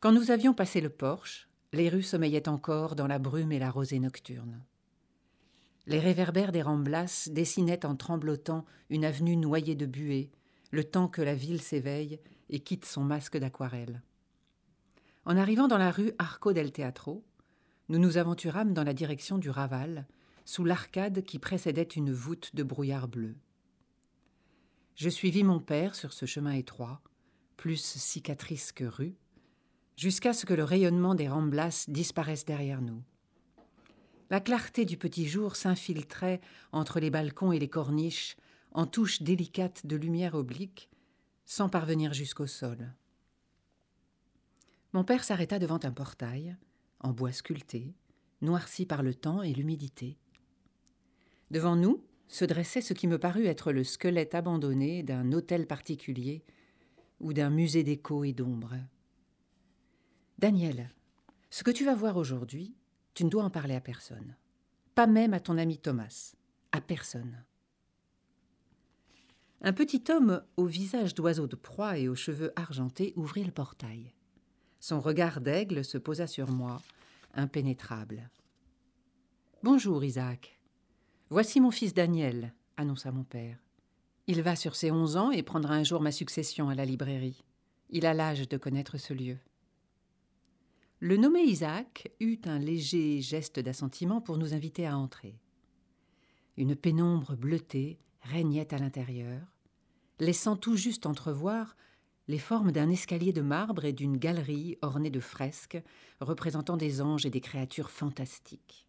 Quand 0.00 0.12
nous 0.12 0.30
avions 0.30 0.52
passé 0.52 0.82
le 0.82 0.90
porche, 0.90 1.48
les 1.72 1.88
rues 1.88 2.02
sommeillaient 2.02 2.50
encore 2.50 2.96
dans 2.96 3.06
la 3.06 3.18
brume 3.18 3.52
et 3.52 3.58
la 3.58 3.70
rosée 3.70 3.98
nocturne. 3.98 4.62
Les 5.86 6.00
réverbères 6.00 6.52
des 6.52 6.60
ramblas 6.60 7.30
dessinaient 7.32 7.86
en 7.86 7.96
tremblotant 7.96 8.66
une 8.90 9.06
avenue 9.06 9.38
noyée 9.38 9.74
de 9.74 9.86
buée, 9.86 10.30
le 10.70 10.84
temps 10.84 11.08
que 11.08 11.22
la 11.22 11.34
ville 11.34 11.62
s'éveille 11.62 12.20
et 12.50 12.60
quitte 12.60 12.84
son 12.84 13.04
masque 13.04 13.38
d'aquarelle. 13.38 14.02
En 15.26 15.36
arrivant 15.36 15.66
dans 15.66 15.76
la 15.76 15.90
rue 15.90 16.12
Arco 16.20 16.52
del 16.52 16.70
Teatro, 16.70 17.24
nous 17.88 17.98
nous 17.98 18.16
aventurâmes 18.16 18.72
dans 18.72 18.84
la 18.84 18.94
direction 18.94 19.38
du 19.38 19.50
Raval, 19.50 20.06
sous 20.44 20.64
l'arcade 20.64 21.24
qui 21.24 21.40
précédait 21.40 21.82
une 21.82 22.12
voûte 22.12 22.54
de 22.54 22.62
brouillard 22.62 23.08
bleu. 23.08 23.34
Je 24.94 25.08
suivis 25.08 25.42
mon 25.42 25.58
père 25.58 25.96
sur 25.96 26.12
ce 26.12 26.26
chemin 26.26 26.52
étroit, 26.52 27.02
plus 27.56 27.82
cicatrice 27.82 28.70
que 28.70 28.84
rue, 28.84 29.16
jusqu'à 29.96 30.32
ce 30.32 30.46
que 30.46 30.54
le 30.54 30.62
rayonnement 30.62 31.16
des 31.16 31.28
ramblas 31.28 31.86
disparaisse 31.88 32.44
derrière 32.44 32.80
nous. 32.80 33.02
La 34.30 34.38
clarté 34.38 34.84
du 34.84 34.96
petit 34.96 35.26
jour 35.26 35.56
s'infiltrait 35.56 36.40
entre 36.70 37.00
les 37.00 37.10
balcons 37.10 37.50
et 37.50 37.58
les 37.58 37.68
corniches 37.68 38.36
en 38.70 38.86
touches 38.86 39.22
délicates 39.22 39.86
de 39.86 39.96
lumière 39.96 40.36
oblique, 40.36 40.88
sans 41.46 41.68
parvenir 41.68 42.14
jusqu'au 42.14 42.46
sol. 42.46 42.92
Mon 44.96 45.04
père 45.04 45.24
s'arrêta 45.24 45.58
devant 45.58 45.78
un 45.82 45.92
portail, 45.92 46.56
en 47.00 47.12
bois 47.12 47.30
sculpté, 47.30 47.94
noirci 48.40 48.86
par 48.86 49.02
le 49.02 49.12
temps 49.12 49.42
et 49.42 49.52
l'humidité. 49.52 50.16
Devant 51.50 51.76
nous 51.76 52.02
se 52.28 52.46
dressait 52.46 52.80
ce 52.80 52.94
qui 52.94 53.06
me 53.06 53.18
parut 53.18 53.44
être 53.44 53.72
le 53.72 53.84
squelette 53.84 54.34
abandonné 54.34 55.02
d'un 55.02 55.32
hôtel 55.32 55.66
particulier 55.66 56.46
ou 57.20 57.34
d'un 57.34 57.50
musée 57.50 57.84
d'écho 57.84 58.24
et 58.24 58.32
d'ombre. 58.32 58.74
Daniel, 60.38 60.88
ce 61.50 61.62
que 61.62 61.70
tu 61.70 61.84
vas 61.84 61.94
voir 61.94 62.16
aujourd'hui, 62.16 62.74
tu 63.12 63.26
ne 63.26 63.28
dois 63.28 63.44
en 63.44 63.50
parler 63.50 63.74
à 63.74 63.82
personne. 63.82 64.34
Pas 64.94 65.06
même 65.06 65.34
à 65.34 65.40
ton 65.40 65.58
ami 65.58 65.76
Thomas. 65.76 66.34
À 66.72 66.80
personne. 66.80 67.44
Un 69.60 69.74
petit 69.74 70.04
homme 70.08 70.42
au 70.56 70.64
visage 70.64 71.14
d'oiseau 71.14 71.46
de 71.46 71.56
proie 71.56 71.98
et 71.98 72.08
aux 72.08 72.14
cheveux 72.14 72.54
argentés 72.56 73.12
ouvrit 73.14 73.44
le 73.44 73.52
portail. 73.52 74.15
Son 74.80 75.00
regard 75.00 75.40
d'aigle 75.40 75.84
se 75.84 75.98
posa 75.98 76.26
sur 76.26 76.50
moi, 76.50 76.80
impénétrable. 77.34 78.30
Bonjour, 79.62 80.04
Isaac. 80.04 80.60
Voici 81.30 81.60
mon 81.60 81.70
fils 81.70 81.94
Daniel, 81.94 82.54
annonça 82.76 83.10
mon 83.10 83.24
père. 83.24 83.58
Il 84.28 84.42
va 84.42 84.56
sur 84.56 84.76
ses 84.76 84.90
onze 84.90 85.16
ans 85.16 85.30
et 85.30 85.42
prendra 85.42 85.74
un 85.74 85.84
jour 85.84 86.00
ma 86.00 86.12
succession 86.12 86.68
à 86.68 86.74
la 86.74 86.84
librairie. 86.84 87.44
Il 87.90 88.06
a 88.06 88.14
l'âge 88.14 88.48
de 88.48 88.56
connaître 88.56 88.98
ce 88.98 89.14
lieu. 89.14 89.38
Le 91.00 91.16
nommé 91.16 91.40
Isaac 91.40 92.10
eut 92.20 92.40
un 92.44 92.58
léger 92.58 93.20
geste 93.20 93.60
d'assentiment 93.60 94.20
pour 94.20 94.38
nous 94.38 94.54
inviter 94.54 94.86
à 94.86 94.96
entrer. 94.96 95.38
Une 96.56 96.74
pénombre 96.74 97.36
bleutée 97.36 97.98
régnait 98.22 98.72
à 98.72 98.78
l'intérieur, 98.78 99.42
laissant 100.18 100.56
tout 100.56 100.76
juste 100.76 101.06
entrevoir 101.06 101.76
les 102.28 102.38
formes 102.38 102.72
d'un 102.72 102.90
escalier 102.90 103.32
de 103.32 103.40
marbre 103.40 103.84
et 103.84 103.92
d'une 103.92 104.16
galerie 104.16 104.78
ornée 104.82 105.10
de 105.10 105.20
fresques 105.20 105.82
représentant 106.20 106.76
des 106.76 107.00
anges 107.00 107.26
et 107.26 107.30
des 107.30 107.40
créatures 107.40 107.90
fantastiques. 107.90 108.86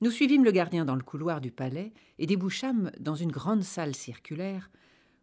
Nous 0.00 0.10
suivîmes 0.10 0.44
le 0.44 0.50
gardien 0.50 0.84
dans 0.84 0.96
le 0.96 1.02
couloir 1.02 1.40
du 1.40 1.50
palais 1.50 1.92
et 2.18 2.26
débouchâmes 2.26 2.90
dans 2.98 3.14
une 3.14 3.30
grande 3.30 3.62
salle 3.62 3.94
circulaire 3.94 4.70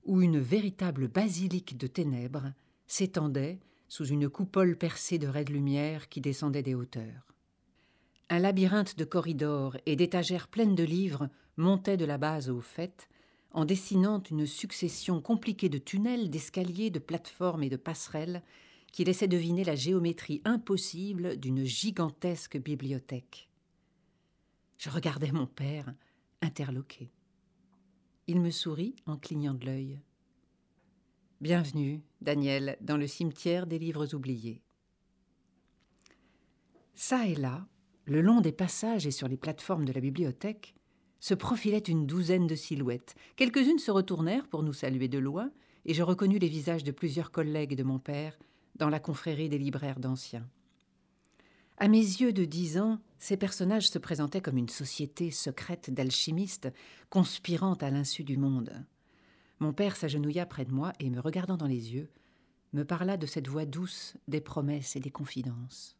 où 0.05 0.22
une 0.22 0.39
véritable 0.39 1.07
basilique 1.07 1.77
de 1.77 1.88
ténèbres 1.88 2.53
s'étendait 2.86 3.60
sous 3.89 4.05
une 4.05 4.29
coupole 4.29 4.77
percée 4.77 5.17
de 5.17 5.27
raides 5.27 5.50
lumières 5.50 6.10
qui 6.10 6.22
descendaient 6.22 6.63
des 6.63 6.75
hauteurs. 6.75 7.34
Un 8.29 8.39
labyrinthe 8.39 8.98
de 8.98 9.05
corridors 9.05 9.77
et 9.86 9.96
d'étagères 9.96 10.48
pleines 10.48 10.75
de 10.75 10.84
livres 10.84 11.29
montait 11.55 11.98
de 11.98 12.05
la 12.05 12.17
base 12.17 12.50
au 12.50 12.62
fait, 12.62 13.07
en 13.51 13.66
dessinant 13.66 14.22
une 14.24 14.46
succession 14.46 15.22
compliquée 15.22 15.70
de 15.70 15.77
tunnels, 15.77 16.30
d'escaliers, 16.30 16.89
de 16.89 17.00
plateformes 17.00 17.63
et 17.63 17.70
de 17.70 17.77
passerelles 17.77 18.44
qui 18.92 19.04
laissaient 19.04 19.27
deviner 19.27 19.63
la 19.63 19.75
géométrie 19.75 20.42
impossible 20.46 21.38
d'une 21.38 21.63
gigantesque 21.63 22.58
bibliothèque. 22.58 23.50
Je 24.77 24.89
regardais 24.89 25.32
mon 25.32 25.48
père, 25.48 25.94
interloqué. 26.42 27.12
Il 28.27 28.42
me 28.42 28.51
sourit 28.51 28.96
en 29.06 29.18
clignant 29.18 29.54
de 29.54 29.66
l'œil. 29.66 30.00
Bienvenue, 31.42 32.01
Daniel, 32.22 32.77
dans 32.82 32.98
le 32.98 33.08
cimetière 33.08 33.68
des 33.68 33.80
livres 33.80 34.16
oubliés. 34.16 34.62
Ça 36.96 37.27
et 37.27 37.36
là, 37.36 37.68
le 38.06 38.22
long 38.22 38.42
des 38.42 38.51
passages 38.51 39.06
et 39.06 39.12
sur 39.12 39.27
les 39.27 39.38
plateformes 39.38 39.86
de 39.86 39.94
la 39.94 40.01
bibliothèque, 40.01 40.76
se 41.27 41.34
profilait 41.34 41.79
une 41.79 42.07
douzaine 42.07 42.48
de 42.48 42.55
silhouettes. 42.55 43.13
Quelques-unes 43.36 43.79
se 43.79 43.91
retournèrent 43.91 44.48
pour 44.48 44.63
nous 44.63 44.72
saluer 44.72 45.10
de 45.10 45.19
loin, 45.19 45.51
et 45.84 45.93
je 45.93 46.01
reconnus 46.01 46.39
les 46.39 46.48
visages 46.48 46.86
de 46.86 46.91
plusieurs 46.93 47.31
collègues 47.31 47.75
de 47.75 47.84
mon 47.84 48.00
père 48.00 48.39
dans 48.75 48.88
la 48.88 49.01
confrérie 49.01 49.50
des 49.50 49.57
libraires 49.57 50.00
d'anciens. 50.00 50.48
À 51.79 51.89
mes 51.89 52.00
yeux 52.00 52.31
de 52.31 52.46
dix 52.46 52.77
ans, 52.77 53.00
ces 53.19 53.36
personnages 53.36 53.89
se 53.89 54.00
présentaient 54.00 54.39
comme 54.39 54.57
une 54.57 54.69
société 54.69 55.29
secrète 55.29 55.93
d'alchimistes 55.93 56.69
conspirant 57.10 57.74
à 57.74 57.89
l'insu 57.89 58.24
du 58.24 58.38
monde. 58.38 58.86
Mon 59.60 59.74
père 59.74 59.98
s'agenouilla 59.98 60.46
près 60.46 60.63
de 60.63 60.72
moi 60.72 60.93
et, 61.01 61.10
me 61.10 61.19
regardant 61.19 61.57
dans 61.57 61.67
les 61.67 61.93
yeux, 61.93 62.10
me 62.72 62.86
parla 62.86 63.17
de 63.17 63.25
cette 63.25 63.50
voix 63.50 63.65
douce 63.65 64.15
des 64.29 64.39
promesses 64.39 64.96
et 64.96 65.01
des 65.01 65.12
confidences. 65.12 65.98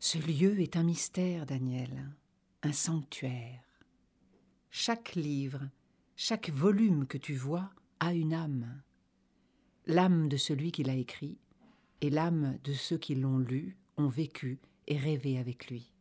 Ce 0.00 0.18
lieu 0.18 0.60
est 0.60 0.76
un 0.76 0.82
mystère, 0.82 1.46
Daniel, 1.46 2.10
un 2.64 2.72
sanctuaire. 2.72 3.65
Chaque 4.78 5.14
livre, 5.14 5.70
chaque 6.16 6.50
volume 6.50 7.06
que 7.06 7.16
tu 7.16 7.34
vois 7.34 7.70
a 7.98 8.12
une 8.12 8.34
âme. 8.34 8.82
L'âme 9.86 10.28
de 10.28 10.36
celui 10.36 10.70
qui 10.70 10.82
l'a 10.84 10.96
écrit 10.96 11.38
et 12.02 12.10
l'âme 12.10 12.58
de 12.62 12.74
ceux 12.74 12.98
qui 12.98 13.14
l'ont 13.14 13.38
lu, 13.38 13.78
ont 13.96 14.08
vécu 14.08 14.58
et 14.86 14.98
rêvé 14.98 15.38
avec 15.38 15.70
lui. 15.70 15.94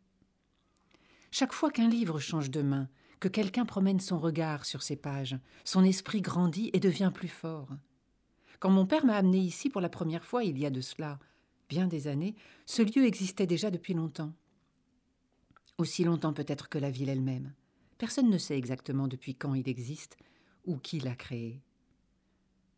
Chaque 1.31 1.53
fois 1.53 1.71
qu'un 1.71 1.87
livre 1.87 2.19
change 2.19 2.51
de 2.51 2.61
main, 2.61 2.89
que 3.21 3.29
quelqu'un 3.29 3.65
promène 3.65 4.01
son 4.01 4.19
regard 4.19 4.65
sur 4.65 4.83
ses 4.83 4.97
pages, 4.97 5.39
son 5.63 5.85
esprit 5.85 6.19
grandit 6.19 6.69
et 6.73 6.81
devient 6.81 7.13
plus 7.15 7.29
fort. 7.29 7.69
Quand 8.59 8.71
mon 8.71 8.85
père 8.85 9.05
m'a 9.05 9.15
amené 9.15 9.37
ici 9.37 9.69
pour 9.69 9.79
la 9.79 9.89
première 9.89 10.25
fois, 10.25 10.43
il 10.43 10.59
y 10.59 10.65
a 10.65 10.69
de 10.69 10.81
cela 10.81 11.17
bien 11.69 11.87
des 11.87 12.07
années, 12.07 12.35
ce 12.65 12.81
lieu 12.81 13.05
existait 13.05 13.47
déjà 13.47 13.71
depuis 13.71 13.93
longtemps. 13.93 14.33
Aussi 15.77 16.03
longtemps 16.03 16.33
peut-être 16.33 16.67
que 16.67 16.77
la 16.77 16.91
ville 16.91 17.07
elle-même. 17.07 17.53
Personne 17.97 18.29
ne 18.29 18.37
sait 18.37 18.57
exactement 18.57 19.07
depuis 19.07 19.35
quand 19.35 19.53
il 19.53 19.69
existe 19.69 20.17
ou 20.65 20.77
qui 20.77 20.99
l'a 20.99 21.15
créé. 21.15 21.61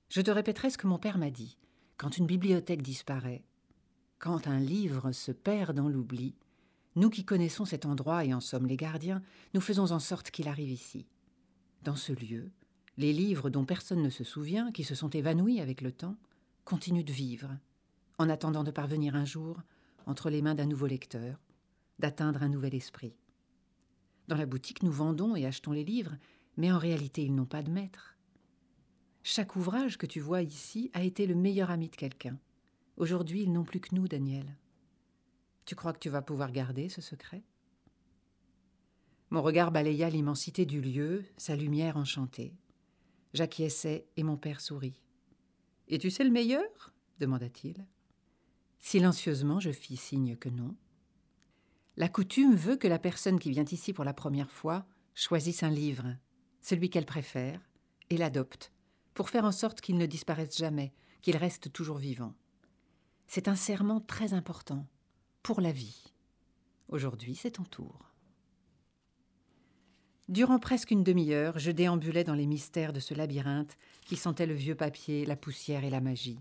Je 0.09 0.21
te 0.21 0.31
répéterai 0.31 0.69
ce 0.69 0.77
que 0.77 0.87
mon 0.87 0.99
père 0.99 1.17
m'a 1.17 1.31
dit. 1.31 1.57
Quand 1.97 2.17
une 2.17 2.27
bibliothèque 2.27 2.81
disparaît, 2.81 3.43
quand 4.19 4.47
un 4.47 4.59
livre 4.59 5.11
se 5.11 5.31
perd 5.31 5.75
dans 5.75 5.89
l'oubli, 5.89 6.35
nous 6.95 7.09
qui 7.09 7.25
connaissons 7.25 7.65
cet 7.65 7.85
endroit 7.85 8.25
et 8.25 8.33
en 8.33 8.39
sommes 8.39 8.67
les 8.67 8.77
gardiens, 8.77 9.21
nous 9.53 9.61
faisons 9.61 9.91
en 9.91 9.99
sorte 9.99 10.31
qu'il 10.31 10.47
arrive 10.47 10.71
ici. 10.71 11.05
Dans 11.83 11.95
ce 11.95 12.13
lieu, 12.13 12.51
les 12.97 13.13
livres 13.13 13.49
dont 13.49 13.65
personne 13.65 14.01
ne 14.01 14.09
se 14.09 14.23
souvient, 14.23 14.71
qui 14.71 14.83
se 14.83 14.95
sont 14.95 15.09
évanouis 15.09 15.61
avec 15.61 15.81
le 15.81 15.91
temps, 15.91 16.15
continuent 16.65 17.03
de 17.03 17.13
vivre, 17.13 17.57
en 18.17 18.29
attendant 18.29 18.63
de 18.63 18.71
parvenir 18.71 19.15
un 19.15 19.25
jour 19.25 19.61
entre 20.07 20.29
les 20.29 20.41
mains 20.41 20.55
d'un 20.55 20.65
nouveau 20.65 20.87
lecteur, 20.87 21.39
d'atteindre 21.99 22.41
un 22.41 22.49
nouvel 22.49 22.73
esprit. 22.73 23.15
Dans 24.27 24.37
la 24.37 24.45
boutique, 24.45 24.83
nous 24.83 24.91
vendons 24.91 25.35
et 25.35 25.45
achetons 25.45 25.71
les 25.71 25.85
livres, 25.85 26.17
mais 26.57 26.71
en 26.71 26.77
réalité, 26.77 27.23
ils 27.23 27.33
n'ont 27.33 27.45
pas 27.45 27.63
de 27.63 27.71
maître. 27.71 28.17
Chaque 29.23 29.55
ouvrage 29.55 29.97
que 29.97 30.05
tu 30.05 30.19
vois 30.19 30.41
ici 30.41 30.89
a 30.93 31.03
été 31.03 31.27
le 31.27 31.35
meilleur 31.35 31.71
ami 31.71 31.89
de 31.89 31.95
quelqu'un. 31.95 32.37
Aujourd'hui, 32.97 33.43
ils 33.43 33.51
n'ont 33.51 33.63
plus 33.63 33.79
que 33.79 33.93
nous, 33.93 34.07
Daniel. 34.07 34.57
Tu 35.65 35.75
crois 35.75 35.93
que 35.93 35.99
tu 35.99 36.09
vas 36.09 36.21
pouvoir 36.21 36.51
garder 36.51 36.89
ce 36.89 37.01
secret? 37.01 37.43
Mon 39.29 39.41
regard 39.41 39.71
balaya 39.71 40.09
l'immensité 40.09 40.65
du 40.65 40.81
lieu, 40.81 41.25
sa 41.35 41.55
lumière 41.55 41.97
enchantée. 41.97 42.53
J'acquiesçai 43.33 44.07
et 44.15 44.23
mon 44.23 44.37
père 44.37 44.61
sourit. 44.61 45.01
Et 45.89 45.99
tu 45.99 46.09
sais 46.09 46.23
le 46.23 46.31
meilleur? 46.31 46.93
demanda-t-il. 47.19 47.85
Silencieusement, 48.79 49.59
je 49.59 49.71
fis 49.71 49.97
signe 49.97 50.37
que 50.37 50.49
non. 50.49 50.75
La 51.97 52.09
coutume 52.09 52.53
veut 52.53 52.75
que 52.75 52.87
la 52.87 52.99
personne 52.99 53.39
qui 53.39 53.49
vient 53.49 53.65
ici 53.65 53.91
pour 53.91 54.03
la 54.03 54.13
première 54.13 54.51
fois 54.51 54.85
choisisse 55.15 55.63
un 55.63 55.71
livre, 55.71 56.15
celui 56.61 56.91
qu'elle 56.91 57.07
préfère, 57.07 57.59
et 58.11 58.17
l'adopte, 58.17 58.71
pour 59.15 59.31
faire 59.31 59.45
en 59.45 59.51
sorte 59.51 59.81
qu'il 59.81 59.97
ne 59.97 60.05
disparaisse 60.05 60.55
jamais, 60.55 60.93
qu'il 61.23 61.37
reste 61.37 61.73
toujours 61.73 61.97
vivant. 61.97 62.35
C'est 63.25 63.47
un 63.47 63.55
serment 63.55 63.99
très 63.99 64.35
important, 64.35 64.85
pour 65.41 65.59
la 65.59 65.71
vie. 65.71 66.13
Aujourd'hui, 66.87 67.33
c'est 67.33 67.51
ton 67.51 67.63
tour. 67.63 68.11
Durant 70.29 70.59
presque 70.59 70.91
une 70.91 71.03
demi-heure, 71.03 71.57
je 71.57 71.71
déambulais 71.71 72.23
dans 72.23 72.35
les 72.35 72.45
mystères 72.45 72.93
de 72.93 72.99
ce 72.99 73.15
labyrinthe 73.15 73.75
qui 74.05 74.17
sentait 74.17 74.45
le 74.45 74.53
vieux 74.53 74.75
papier, 74.75 75.25
la 75.25 75.35
poussière 75.35 75.83
et 75.83 75.89
la 75.89 76.01
magie. 76.01 76.39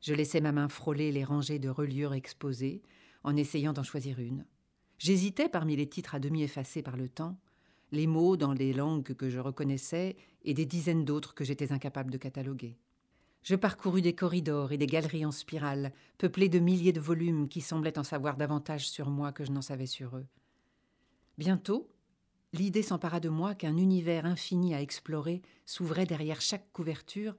Je 0.00 0.14
laissais 0.14 0.40
ma 0.40 0.52
main 0.52 0.70
frôler 0.70 1.12
les 1.12 1.24
rangées 1.24 1.58
de 1.58 1.68
reliures 1.68 2.14
exposées, 2.14 2.80
en 3.24 3.36
essayant 3.36 3.74
d'en 3.74 3.82
choisir 3.82 4.18
une. 4.20 4.46
J'hésitais 5.00 5.48
parmi 5.48 5.76
les 5.76 5.88
titres 5.88 6.14
à 6.14 6.18
demi 6.18 6.42
effacés 6.42 6.82
par 6.82 6.98
le 6.98 7.08
temps, 7.08 7.38
les 7.90 8.06
mots 8.06 8.36
dans 8.36 8.52
les 8.52 8.74
langues 8.74 9.14
que 9.14 9.30
je 9.30 9.38
reconnaissais 9.38 10.14
et 10.44 10.52
des 10.52 10.66
dizaines 10.66 11.06
d'autres 11.06 11.34
que 11.34 11.42
j'étais 11.42 11.72
incapable 11.72 12.10
de 12.10 12.18
cataloguer. 12.18 12.76
Je 13.42 13.54
parcourus 13.54 14.02
des 14.02 14.14
corridors 14.14 14.72
et 14.72 14.76
des 14.76 14.86
galeries 14.86 15.24
en 15.24 15.30
spirale, 15.30 15.94
peuplées 16.18 16.50
de 16.50 16.58
milliers 16.58 16.92
de 16.92 17.00
volumes 17.00 17.48
qui 17.48 17.62
semblaient 17.62 17.98
en 17.98 18.04
savoir 18.04 18.36
davantage 18.36 18.90
sur 18.90 19.08
moi 19.08 19.32
que 19.32 19.42
je 19.42 19.52
n'en 19.52 19.62
savais 19.62 19.86
sur 19.86 20.18
eux. 20.18 20.26
Bientôt, 21.38 21.88
l'idée 22.52 22.82
s'empara 22.82 23.20
de 23.20 23.30
moi 23.30 23.54
qu'un 23.54 23.78
univers 23.78 24.26
infini 24.26 24.74
à 24.74 24.82
explorer 24.82 25.40
s'ouvrait 25.64 26.04
derrière 26.04 26.42
chaque 26.42 26.70
couverture 26.74 27.36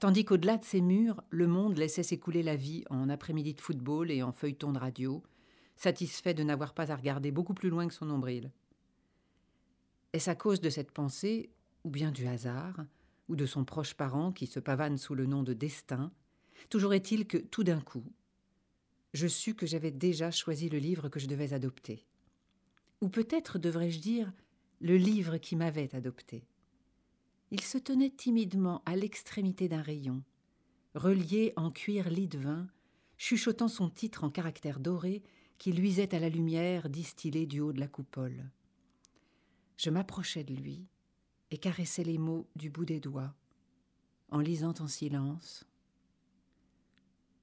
tandis 0.00 0.24
qu'au-delà 0.24 0.56
de 0.56 0.64
ces 0.64 0.80
murs, 0.80 1.22
le 1.30 1.46
monde 1.46 1.78
laissait 1.78 2.02
s'écouler 2.02 2.42
la 2.42 2.56
vie 2.56 2.84
en 2.90 3.08
après-midi 3.08 3.54
de 3.54 3.60
football 3.60 4.10
et 4.10 4.24
en 4.24 4.32
feuilleton 4.32 4.72
de 4.72 4.80
radio, 4.80 5.22
satisfait 5.76 6.34
de 6.34 6.42
n'avoir 6.42 6.74
pas 6.74 6.92
à 6.92 6.96
regarder 6.96 7.30
beaucoup 7.30 7.54
plus 7.54 7.68
loin 7.68 7.86
que 7.88 7.94
son 7.94 8.06
nombril. 8.06 8.50
Est-ce 10.12 10.30
à 10.30 10.34
cause 10.34 10.60
de 10.60 10.70
cette 10.70 10.92
pensée, 10.92 11.50
ou 11.84 11.90
bien 11.90 12.10
du 12.10 12.26
hasard, 12.26 12.84
ou 13.28 13.36
de 13.36 13.46
son 13.46 13.64
proche 13.64 13.94
parent 13.94 14.32
qui 14.32 14.46
se 14.46 14.60
pavane 14.60 14.98
sous 14.98 15.14
le 15.14 15.26
nom 15.26 15.42
de 15.42 15.52
destin, 15.52 16.12
toujours 16.70 16.94
est-il 16.94 17.26
que, 17.26 17.38
tout 17.38 17.64
d'un 17.64 17.80
coup, 17.80 18.04
je 19.12 19.26
sus 19.26 19.54
que 19.54 19.66
j'avais 19.66 19.90
déjà 19.90 20.30
choisi 20.30 20.68
le 20.68 20.78
livre 20.78 21.08
que 21.08 21.20
je 21.20 21.26
devais 21.26 21.52
adopter. 21.52 22.06
Ou 23.00 23.08
peut-être 23.08 23.58
devrais-je 23.58 24.00
dire 24.00 24.32
le 24.80 24.96
livre 24.96 25.38
qui 25.38 25.56
m'avait 25.56 25.94
adopté 25.94 26.46
il 27.54 27.60
se 27.60 27.78
tenait 27.78 28.10
timidement 28.10 28.82
à 28.84 28.96
l'extrémité 28.96 29.68
d'un 29.68 29.80
rayon, 29.80 30.24
relié 30.96 31.52
en 31.54 31.70
cuir 31.70 32.10
lit 32.10 32.26
de 32.26 32.38
vin, 32.38 32.66
chuchotant 33.16 33.68
son 33.68 33.88
titre 33.88 34.24
en 34.24 34.30
caractères 34.30 34.80
dorés 34.80 35.22
qui 35.64 35.72
luisait 35.72 36.14
à 36.14 36.18
la 36.18 36.28
lumière 36.28 36.90
distillée 36.90 37.46
du 37.46 37.60
haut 37.60 37.72
de 37.72 37.80
la 37.80 37.88
coupole. 37.88 38.50
Je 39.78 39.88
m'approchai 39.88 40.44
de 40.44 40.54
lui 40.54 40.86
et 41.50 41.56
caressai 41.56 42.04
les 42.04 42.18
mots 42.18 42.46
du 42.54 42.68
bout 42.68 42.84
des 42.84 43.00
doigts, 43.00 43.34
en 44.28 44.40
lisant 44.40 44.74
en 44.80 44.88
silence 44.88 45.64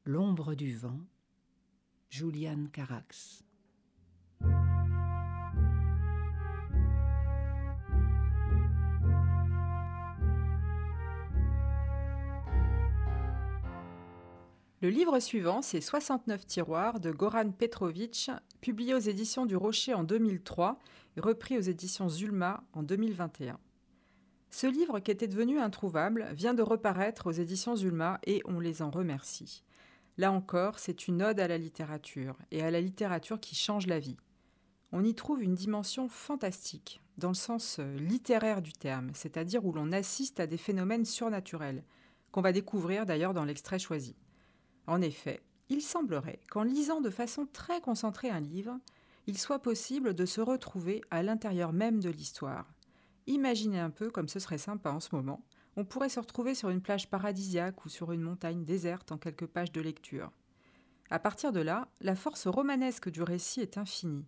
L'ombre 0.05 0.53
du 0.53 0.77
vent, 0.77 0.99
Julian 2.11 2.67
Carax. 2.71 3.43
Le 14.81 14.89
livre 14.89 15.19
suivant, 15.19 15.61
c'est 15.61 15.79
69 15.79 16.47
tiroirs 16.47 16.99
de 16.99 17.11
Goran 17.11 17.51
Petrovic, 17.51 18.31
publié 18.61 18.95
aux 18.95 18.99
éditions 18.99 19.45
du 19.45 19.55
Rocher 19.55 19.93
en 19.93 20.03
2003 20.03 20.79
et 21.17 21.21
repris 21.21 21.55
aux 21.55 21.61
éditions 21.61 22.09
Zulma 22.09 22.63
en 22.73 22.81
2021. 22.81 23.59
Ce 24.49 24.65
livre, 24.65 24.99
qui 24.99 25.11
était 25.11 25.27
devenu 25.27 25.59
introuvable, 25.59 26.29
vient 26.33 26.55
de 26.55 26.63
reparaître 26.63 27.27
aux 27.27 27.31
éditions 27.31 27.75
Zulma 27.75 28.19
et 28.25 28.41
on 28.45 28.59
les 28.59 28.81
en 28.81 28.89
remercie. 28.89 29.63
Là 30.17 30.31
encore, 30.31 30.79
c'est 30.79 31.07
une 31.07 31.21
ode 31.21 31.39
à 31.39 31.47
la 31.47 31.59
littérature 31.59 32.35
et 32.49 32.63
à 32.63 32.71
la 32.71 32.81
littérature 32.81 33.39
qui 33.39 33.53
change 33.53 33.85
la 33.85 33.99
vie. 33.99 34.17
On 34.91 35.03
y 35.03 35.13
trouve 35.13 35.43
une 35.43 35.53
dimension 35.53 36.09
fantastique, 36.09 37.01
dans 37.19 37.29
le 37.29 37.35
sens 37.35 37.77
euh, 37.79 37.97
littéraire 37.97 38.63
du 38.63 38.73
terme, 38.73 39.11
c'est-à-dire 39.13 39.63
où 39.63 39.73
l'on 39.73 39.91
assiste 39.91 40.39
à 40.39 40.47
des 40.47 40.57
phénomènes 40.57 41.05
surnaturels, 41.05 41.83
qu'on 42.31 42.41
va 42.41 42.51
découvrir 42.51 43.05
d'ailleurs 43.05 43.35
dans 43.35 43.45
l'extrait 43.45 43.77
choisi. 43.77 44.15
En 44.91 44.99
effet, 44.99 45.39
il 45.69 45.81
semblerait 45.81 46.41
qu'en 46.49 46.63
lisant 46.63 46.99
de 46.99 47.09
façon 47.09 47.47
très 47.53 47.79
concentrée 47.79 48.29
un 48.29 48.41
livre, 48.41 48.77
il 49.25 49.37
soit 49.37 49.59
possible 49.59 50.13
de 50.13 50.25
se 50.25 50.41
retrouver 50.41 51.01
à 51.11 51.23
l'intérieur 51.23 51.71
même 51.71 52.01
de 52.01 52.09
l'histoire. 52.09 52.67
Imaginez 53.25 53.79
un 53.79 53.89
peu 53.89 54.11
comme 54.11 54.27
ce 54.27 54.39
serait 54.39 54.57
sympa 54.57 54.91
en 54.91 54.99
ce 54.99 55.15
moment. 55.15 55.45
On 55.77 55.85
pourrait 55.85 56.09
se 56.09 56.19
retrouver 56.19 56.55
sur 56.55 56.71
une 56.71 56.81
plage 56.81 57.09
paradisiaque 57.09 57.85
ou 57.85 57.87
sur 57.87 58.11
une 58.11 58.19
montagne 58.19 58.65
déserte 58.65 59.13
en 59.13 59.17
quelques 59.17 59.45
pages 59.45 59.71
de 59.71 59.79
lecture. 59.79 60.29
À 61.09 61.19
partir 61.19 61.53
de 61.53 61.61
là, 61.61 61.87
la 62.01 62.17
force 62.17 62.47
romanesque 62.47 63.09
du 63.09 63.23
récit 63.23 63.61
est 63.61 63.77
infinie. 63.77 64.27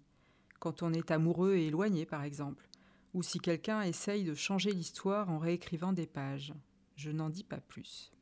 Quand 0.61 0.81
on 0.81 0.93
est 0.93 1.11
amoureux 1.11 1.55
et 1.55 1.67
éloigné, 1.67 2.05
par 2.05 2.23
exemple, 2.23 2.69
ou 3.13 3.21
si 3.21 3.39
quelqu'un 3.39 3.81
essaye 3.81 4.23
de 4.23 4.33
changer 4.33 4.71
l'histoire 4.71 5.29
en 5.29 5.39
réécrivant 5.39 5.91
des 5.91 6.07
pages. 6.07 6.53
Je 6.95 7.11
n'en 7.11 7.27
dis 7.27 7.43
pas 7.43 7.59
plus. 7.59 8.13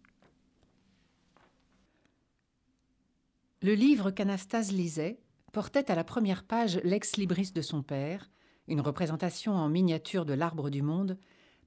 Le 3.63 3.75
livre 3.75 4.09
qu'Anastase 4.09 4.71
lisait 4.71 5.19
portait 5.53 5.91
à 5.91 5.95
la 5.95 6.03
première 6.03 6.43
page 6.43 6.79
l'ex-libris 6.83 7.51
de 7.53 7.61
son 7.61 7.83
père, 7.83 8.31
une 8.67 8.81
représentation 8.81 9.53
en 9.53 9.69
miniature 9.69 10.25
de 10.25 10.33
l'arbre 10.33 10.71
du 10.71 10.81
monde, 10.81 11.19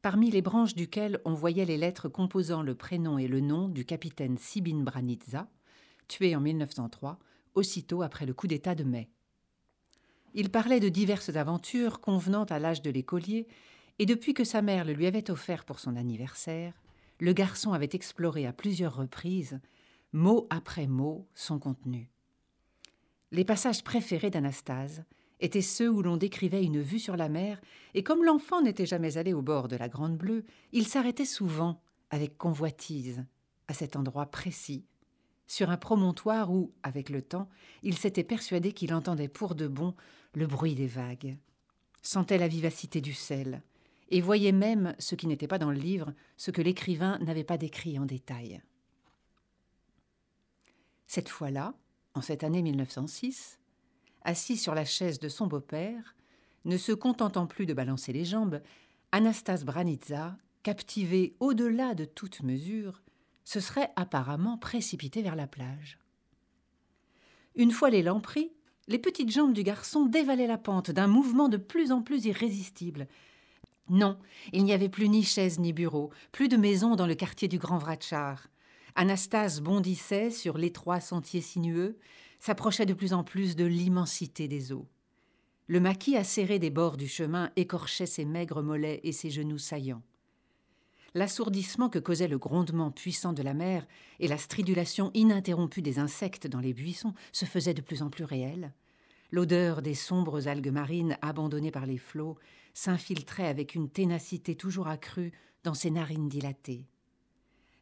parmi 0.02 0.28
les 0.32 0.42
branches 0.42 0.74
duquel 0.74 1.20
on 1.24 1.34
voyait 1.34 1.64
les 1.64 1.76
lettres 1.76 2.08
composant 2.08 2.62
le 2.62 2.74
prénom 2.74 3.16
et 3.16 3.28
le 3.28 3.38
nom 3.38 3.68
du 3.68 3.84
capitaine 3.84 4.38
Sibin 4.38 4.82
Branitza, 4.82 5.48
tué 6.08 6.34
en 6.34 6.40
1903 6.40 7.20
aussitôt 7.54 8.02
après 8.02 8.26
le 8.26 8.34
coup 8.34 8.48
d'État 8.48 8.74
de 8.74 8.82
mai. 8.82 9.08
Il 10.34 10.50
parlait 10.50 10.80
de 10.80 10.88
diverses 10.88 11.36
aventures 11.36 12.00
convenant 12.00 12.44
à 12.44 12.58
l'âge 12.58 12.82
de 12.82 12.90
l'écolier, 12.90 13.46
et 14.00 14.06
depuis 14.06 14.34
que 14.34 14.42
sa 14.42 14.62
mère 14.62 14.84
le 14.84 14.94
lui 14.94 15.06
avait 15.06 15.30
offert 15.30 15.64
pour 15.64 15.78
son 15.78 15.94
anniversaire, 15.94 16.74
le 17.20 17.32
garçon 17.32 17.72
avait 17.72 17.90
exploré 17.92 18.46
à 18.46 18.52
plusieurs 18.52 18.96
reprises, 18.96 19.60
mot 20.14 20.46
après 20.48 20.86
mot, 20.86 21.26
son 21.34 21.58
contenu. 21.58 22.08
Les 23.32 23.44
passages 23.44 23.82
préférés 23.82 24.30
d'Anastase 24.30 25.04
étaient 25.40 25.60
ceux 25.60 25.90
où 25.90 26.02
l'on 26.02 26.16
décrivait 26.16 26.62
une 26.62 26.80
vue 26.80 27.00
sur 27.00 27.16
la 27.16 27.28
mer, 27.28 27.60
et 27.94 28.04
comme 28.04 28.22
l'enfant 28.22 28.62
n'était 28.62 28.86
jamais 28.86 29.16
allé 29.16 29.32
au 29.32 29.42
bord 29.42 29.66
de 29.66 29.74
la 29.74 29.88
Grande 29.88 30.16
Bleue, 30.16 30.44
il 30.70 30.86
s'arrêtait 30.86 31.24
souvent, 31.24 31.82
avec 32.10 32.38
convoitise, 32.38 33.26
à 33.66 33.74
cet 33.74 33.96
endroit 33.96 34.26
précis, 34.26 34.84
sur 35.48 35.68
un 35.70 35.76
promontoire 35.76 36.52
où, 36.52 36.72
avec 36.84 37.10
le 37.10 37.20
temps, 37.20 37.48
il 37.82 37.98
s'était 37.98 38.22
persuadé 38.22 38.70
qu'il 38.70 38.94
entendait 38.94 39.26
pour 39.26 39.56
de 39.56 39.66
bon 39.66 39.96
le 40.32 40.46
bruit 40.46 40.76
des 40.76 40.86
vagues, 40.86 41.36
sentait 42.02 42.38
la 42.38 42.46
vivacité 42.46 43.00
du 43.00 43.14
sel, 43.14 43.62
et 44.10 44.20
voyait 44.20 44.52
même 44.52 44.94
ce 45.00 45.16
qui 45.16 45.26
n'était 45.26 45.48
pas 45.48 45.58
dans 45.58 45.72
le 45.72 45.78
livre, 45.78 46.14
ce 46.36 46.52
que 46.52 46.62
l'écrivain 46.62 47.18
n'avait 47.18 47.42
pas 47.42 47.58
décrit 47.58 47.98
en 47.98 48.06
détail. 48.06 48.62
Cette 51.14 51.28
fois-là, 51.28 51.74
en 52.14 52.22
cette 52.22 52.42
année 52.42 52.60
1906, 52.60 53.60
assis 54.22 54.56
sur 54.56 54.74
la 54.74 54.84
chaise 54.84 55.20
de 55.20 55.28
son 55.28 55.46
beau-père, 55.46 56.16
ne 56.64 56.76
se 56.76 56.90
contentant 56.90 57.46
plus 57.46 57.66
de 57.66 57.72
balancer 57.72 58.12
les 58.12 58.24
jambes, 58.24 58.60
Anastas 59.12 59.62
Branitza, 59.64 60.36
captivé 60.64 61.36
au-delà 61.38 61.94
de 61.94 62.04
toute 62.04 62.42
mesure, 62.42 63.00
se 63.44 63.60
serait 63.60 63.92
apparemment 63.94 64.58
précipité 64.58 65.22
vers 65.22 65.36
la 65.36 65.46
plage. 65.46 66.00
Une 67.54 67.70
fois 67.70 67.90
l'élan 67.90 68.18
pris, 68.18 68.50
les 68.88 68.98
petites 68.98 69.30
jambes 69.30 69.54
du 69.54 69.62
garçon 69.62 70.06
dévalaient 70.06 70.48
la 70.48 70.58
pente 70.58 70.90
d'un 70.90 71.06
mouvement 71.06 71.48
de 71.48 71.58
plus 71.58 71.92
en 71.92 72.02
plus 72.02 72.24
irrésistible. 72.24 73.06
Non, 73.88 74.18
il 74.52 74.64
n'y 74.64 74.72
avait 74.72 74.88
plus 74.88 75.08
ni 75.08 75.22
chaise 75.22 75.60
ni 75.60 75.72
bureau, 75.72 76.10
plus 76.32 76.48
de 76.48 76.56
maison 76.56 76.96
dans 76.96 77.06
le 77.06 77.14
quartier 77.14 77.46
du 77.46 77.58
Grand 77.58 77.78
Vratchar. 77.78 78.48
Anastase 78.96 79.60
bondissait 79.60 80.30
sur 80.30 80.56
l'étroit 80.56 81.00
sentier 81.00 81.40
sinueux, 81.40 81.98
s'approchait 82.38 82.86
de 82.86 82.94
plus 82.94 83.12
en 83.12 83.24
plus 83.24 83.56
de 83.56 83.64
l'immensité 83.64 84.48
des 84.48 84.72
eaux. 84.72 84.86
Le 85.66 85.80
maquis 85.80 86.16
acéré 86.16 86.58
des 86.58 86.70
bords 86.70 86.96
du 86.96 87.08
chemin 87.08 87.50
écorchait 87.56 88.06
ses 88.06 88.24
maigres 88.24 88.62
mollets 88.62 89.00
et 89.02 89.12
ses 89.12 89.30
genoux 89.30 89.58
saillants. 89.58 90.02
L'assourdissement 91.14 91.88
que 91.88 91.98
causait 91.98 92.28
le 92.28 92.38
grondement 92.38 92.90
puissant 92.90 93.32
de 93.32 93.42
la 93.42 93.54
mer 93.54 93.86
et 94.20 94.28
la 94.28 94.36
stridulation 94.36 95.10
ininterrompue 95.14 95.80
des 95.80 95.98
insectes 95.98 96.46
dans 96.46 96.60
les 96.60 96.74
buissons 96.74 97.14
se 97.32 97.44
faisaient 97.44 97.74
de 97.74 97.80
plus 97.80 98.02
en 98.02 98.10
plus 98.10 98.24
réels. 98.24 98.72
L'odeur 99.30 99.80
des 99.80 99.94
sombres 99.94 100.48
algues 100.48 100.72
marines 100.72 101.16
abandonnées 101.22 101.70
par 101.70 101.86
les 101.86 101.98
flots 101.98 102.36
s'infiltrait 102.74 103.46
avec 103.46 103.74
une 103.74 103.88
ténacité 103.88 104.54
toujours 104.54 104.88
accrue 104.88 105.32
dans 105.62 105.74
ses 105.74 105.90
narines 105.90 106.28
dilatées. 106.28 106.84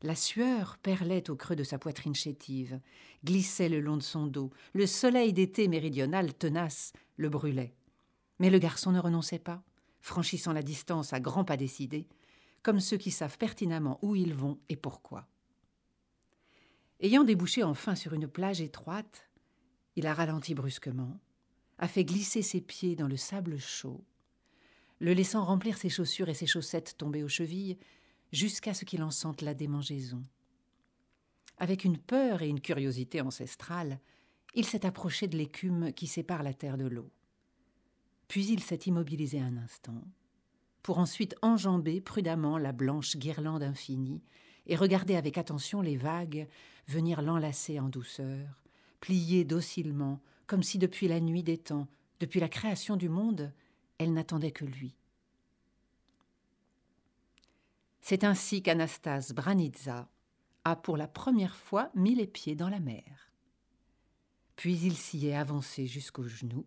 La 0.02 0.16
sueur 0.16 0.78
perlait 0.78 1.30
au 1.30 1.36
creux 1.36 1.54
de 1.54 1.62
sa 1.62 1.78
poitrine 1.78 2.14
chétive, 2.14 2.80
glissait 3.24 3.68
le 3.68 3.80
long 3.80 3.96
de 3.96 4.02
son 4.02 4.26
dos. 4.26 4.50
Le 4.72 4.86
soleil 4.86 5.32
d'été 5.32 5.68
méridional 5.68 6.34
tenace 6.34 6.92
le 7.16 7.28
brûlait. 7.28 7.74
Mais 8.40 8.50
le 8.50 8.58
garçon 8.58 8.90
ne 8.90 8.98
renonçait 8.98 9.38
pas, 9.38 9.62
franchissant 10.00 10.52
la 10.52 10.62
distance 10.62 11.12
à 11.12 11.20
grands 11.20 11.44
pas 11.44 11.56
décidés, 11.56 12.08
comme 12.62 12.80
ceux 12.80 12.96
qui 12.96 13.12
savent 13.12 13.38
pertinemment 13.38 14.00
où 14.02 14.16
ils 14.16 14.34
vont 14.34 14.58
et 14.68 14.76
pourquoi. 14.76 15.28
Ayant 17.00 17.22
débouché 17.22 17.62
enfin 17.62 17.94
sur 17.94 18.12
une 18.12 18.26
plage 18.26 18.60
étroite, 18.60 19.28
il 19.94 20.06
a 20.08 20.14
ralenti 20.14 20.54
brusquement, 20.54 21.20
a 21.78 21.86
fait 21.86 22.04
glisser 22.04 22.42
ses 22.42 22.60
pieds 22.60 22.96
dans 22.96 23.08
le 23.08 23.16
sable 23.16 23.58
chaud, 23.58 24.04
le 24.98 25.12
laissant 25.12 25.44
remplir 25.44 25.76
ses 25.76 25.88
chaussures 25.88 26.28
et 26.28 26.34
ses 26.34 26.46
chaussettes 26.46 26.96
tombées 26.96 27.24
aux 27.24 27.28
chevilles, 27.28 27.78
jusqu'à 28.32 28.74
ce 28.74 28.84
qu'il 28.84 29.02
en 29.02 29.10
sente 29.10 29.42
la 29.42 29.54
démangeaison. 29.54 30.24
Avec 31.58 31.84
une 31.84 31.98
peur 31.98 32.42
et 32.42 32.48
une 32.48 32.60
curiosité 32.60 33.20
ancestrale, 33.20 34.00
il 34.54 34.64
s'est 34.64 34.84
approché 34.84 35.28
de 35.28 35.36
l'écume 35.36 35.92
qui 35.92 36.06
sépare 36.06 36.42
la 36.42 36.54
terre 36.54 36.76
de 36.76 36.86
l'eau. 36.86 37.10
Puis 38.28 38.46
il 38.46 38.60
s'est 38.60 38.80
immobilisé 38.86 39.40
un 39.40 39.56
instant, 39.56 40.02
pour 40.82 40.98
ensuite 40.98 41.36
enjamber 41.42 42.00
prudemment 42.00 42.58
la 42.58 42.72
blanche 42.72 43.16
guirlande 43.16 43.62
infinie 43.62 44.22
et 44.66 44.76
regarder 44.76 45.16
avec 45.16 45.38
attention 45.38 45.82
les 45.82 45.96
vagues 45.96 46.48
venir 46.88 47.22
l'enlacer 47.22 47.78
en 47.78 47.88
douceur, 47.88 48.62
plier 49.00 49.44
docilement, 49.44 50.20
comme 50.46 50.62
si 50.62 50.78
depuis 50.78 51.08
la 51.08 51.20
nuit 51.20 51.42
des 51.42 51.58
temps, 51.58 51.88
depuis 52.20 52.40
la 52.40 52.48
création 52.48 52.96
du 52.96 53.08
monde, 53.08 53.52
elle 53.98 54.12
n'attendait 54.12 54.52
que 54.52 54.64
lui. 54.64 54.96
C'est 58.02 58.24
ainsi 58.24 58.62
qu'Anastase 58.62 59.32
Branitza 59.32 60.08
a 60.64 60.76
pour 60.76 60.96
la 60.96 61.06
première 61.06 61.54
fois 61.54 61.88
mis 61.94 62.16
les 62.16 62.26
pieds 62.26 62.56
dans 62.56 62.68
la 62.68 62.80
mer. 62.80 63.32
Puis 64.56 64.76
il 64.82 64.96
s'y 64.96 65.28
est 65.28 65.36
avancé 65.36 65.86
jusqu'aux 65.86 66.26
genoux, 66.26 66.66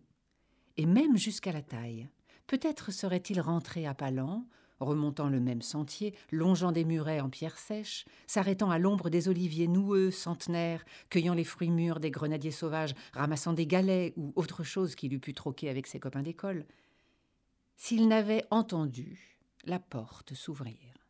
et 0.78 0.86
même 0.86 1.18
jusqu'à 1.18 1.52
la 1.52 1.60
taille. 1.62 2.08
Peut-être 2.46 2.90
serait-il 2.90 3.40
rentré 3.40 3.86
à 3.86 3.92
pas 3.92 4.10
lents, 4.10 4.46
remontant 4.80 5.28
le 5.28 5.40
même 5.40 5.60
sentier, 5.60 6.14
longeant 6.32 6.72
des 6.72 6.84
murets 6.86 7.20
en 7.20 7.28
pierre 7.28 7.58
sèche, 7.58 8.06
s'arrêtant 8.26 8.70
à 8.70 8.78
l'ombre 8.78 9.10
des 9.10 9.28
oliviers 9.28 9.68
noueux, 9.68 10.10
centenaires, 10.10 10.86
cueillant 11.10 11.34
les 11.34 11.44
fruits 11.44 11.70
mûrs 11.70 12.00
des 12.00 12.10
grenadiers 12.10 12.50
sauvages, 12.50 12.94
ramassant 13.12 13.52
des 13.52 13.66
galets 13.66 14.14
ou 14.16 14.32
autre 14.36 14.64
chose 14.64 14.94
qu'il 14.94 15.12
eût 15.12 15.20
pu 15.20 15.34
troquer 15.34 15.68
avec 15.68 15.86
ses 15.86 16.00
copains 16.00 16.22
d'école, 16.22 16.64
s'il 17.76 18.08
n'avait 18.08 18.44
entendu 18.50 19.38
la 19.64 19.78
porte 19.78 20.32
s'ouvrir. 20.32 21.05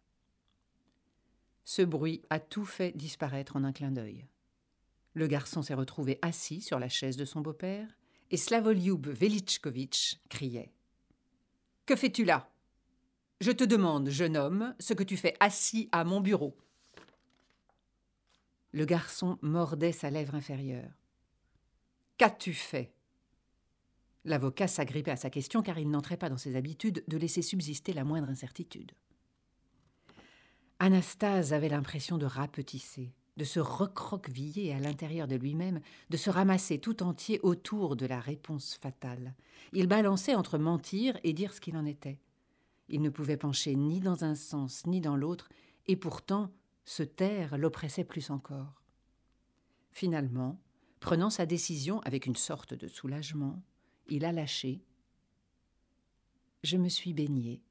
Ce 1.67 1.83
bruit 1.83 2.23
a 2.31 2.39
tout 2.39 2.65
fait 2.65 2.97
disparaître 2.97 3.57
en 3.57 3.65
un 3.65 3.73
clin 3.73 3.91
d'œil. 3.91 4.25
Le 5.15 5.27
garçon 5.27 5.63
s'est 5.63 5.75
retrouvé 5.75 6.21
assis 6.23 6.61
sur 6.61 6.79
la 6.79 6.89
chaise 6.89 7.17
de 7.17 7.25
son 7.25 7.41
beau-père, 7.41 7.89
et 8.31 8.37
Slavoliub 8.37 9.09
Velichkovitch 9.09 10.21
criait 10.29 10.73
Que 11.85 11.97
fais-tu 11.97 12.25
là? 12.25 12.49
Je 13.41 13.51
te 13.51 13.65
demande, 13.65 14.11
jeune 14.11 14.37
homme, 14.37 14.77
ce 14.79 14.95
que 14.95 15.03
tu 15.03 15.17
fais 15.17 15.35
assis 15.41 15.89
à 15.91 16.05
mon 16.05 16.21
bureau. 16.21 16.57
Le 18.71 18.85
garçon 18.85 19.37
mordait 19.43 19.91
sa 19.91 20.09
lèvre 20.09 20.37
inférieure. 20.37 20.93
Qu'as-tu 22.17 22.53
fait? 22.53 22.93
L'avocat 24.25 24.69
s'agrippait 24.69 25.11
à 25.11 25.17
sa 25.17 25.31
question 25.31 25.63
car 25.63 25.81
il 25.81 25.91
n'entrait 25.91 26.17
pas 26.17 26.29
dans 26.29 26.37
ses 26.37 26.55
habitudes 26.55 27.03
de 27.09 27.17
laisser 27.17 27.43
subsister 27.43 27.93
la 27.93 28.05
moindre 28.05 28.31
incertitude. 28.31 28.93
Anastase 30.79 31.53
avait 31.53 31.69
l'impression 31.69 32.19
de 32.19 32.27
rapetisser, 32.27 33.15
de 33.37 33.45
se 33.45 33.61
recroqueviller 33.61 34.73
à 34.75 34.79
l'intérieur 34.79 35.27
de 35.27 35.37
lui-même, 35.37 35.81
de 36.11 36.17
se 36.17 36.31
ramasser 36.31 36.79
tout 36.79 37.03
entier 37.03 37.41
autour 37.43 37.97
de 37.97 38.07
la 38.07 38.21
réponse 38.21 38.75
fatale. 38.75 39.35
Il 39.73 39.87
balançait 39.87 40.35
entre 40.35 40.59
mentir 40.59 41.19
et 41.25 41.33
dire 41.33 41.53
ce 41.53 41.61
qu'il 41.61 41.77
en 41.77 41.87
était. 41.87 42.19
Il 42.89 43.01
ne 43.01 43.11
pouvait 43.11 43.37
pencher 43.37 43.75
ni 43.75 44.01
dans 44.01 44.25
un 44.25 44.35
sens 44.35 44.87
ni 44.87 45.01
dans 45.01 45.17
l'autre, 45.17 45.49
et 45.87 45.97
pourtant 45.97 46.53
se 46.85 47.03
taire 47.03 47.59
l'oppressait 47.59 48.05
plus 48.05 48.31
encore. 48.31 48.83
Finalement, 49.93 50.61
prenant 51.01 51.31
sa 51.31 51.47
décision 51.47 52.01
avec 52.01 52.27
une 52.27 52.37
sorte 52.37 52.75
de 52.75 52.87
soulagement, 52.87 53.63
il 54.09 54.25
a 54.25 54.33
lâché. 54.33 54.83
Je 56.63 56.77
me 56.77 56.89
suis 56.89 57.15
baigné. 57.15 57.63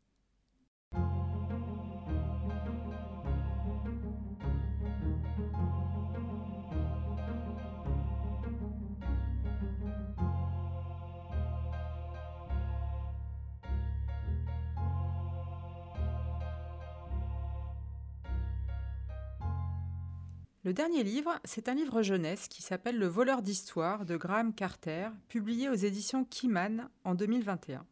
Le 20.65 20.73
dernier 20.73 21.03
livre, 21.03 21.39
c'est 21.43 21.69
un 21.69 21.75
livre 21.75 22.01
jeunesse 22.01 22.47
qui 22.47 22.63
s'appelle 22.63 22.97
Le 22.97 23.05
voleur 23.05 23.43
d'histoire 23.43 24.03
de 24.03 24.17
Graham 24.17 24.51
Carter, 24.51 25.09
publié 25.27 25.69
aux 25.69 25.75
éditions 25.75 26.25
Kiman 26.25 26.89
en 27.03 27.13
2021. 27.13 27.85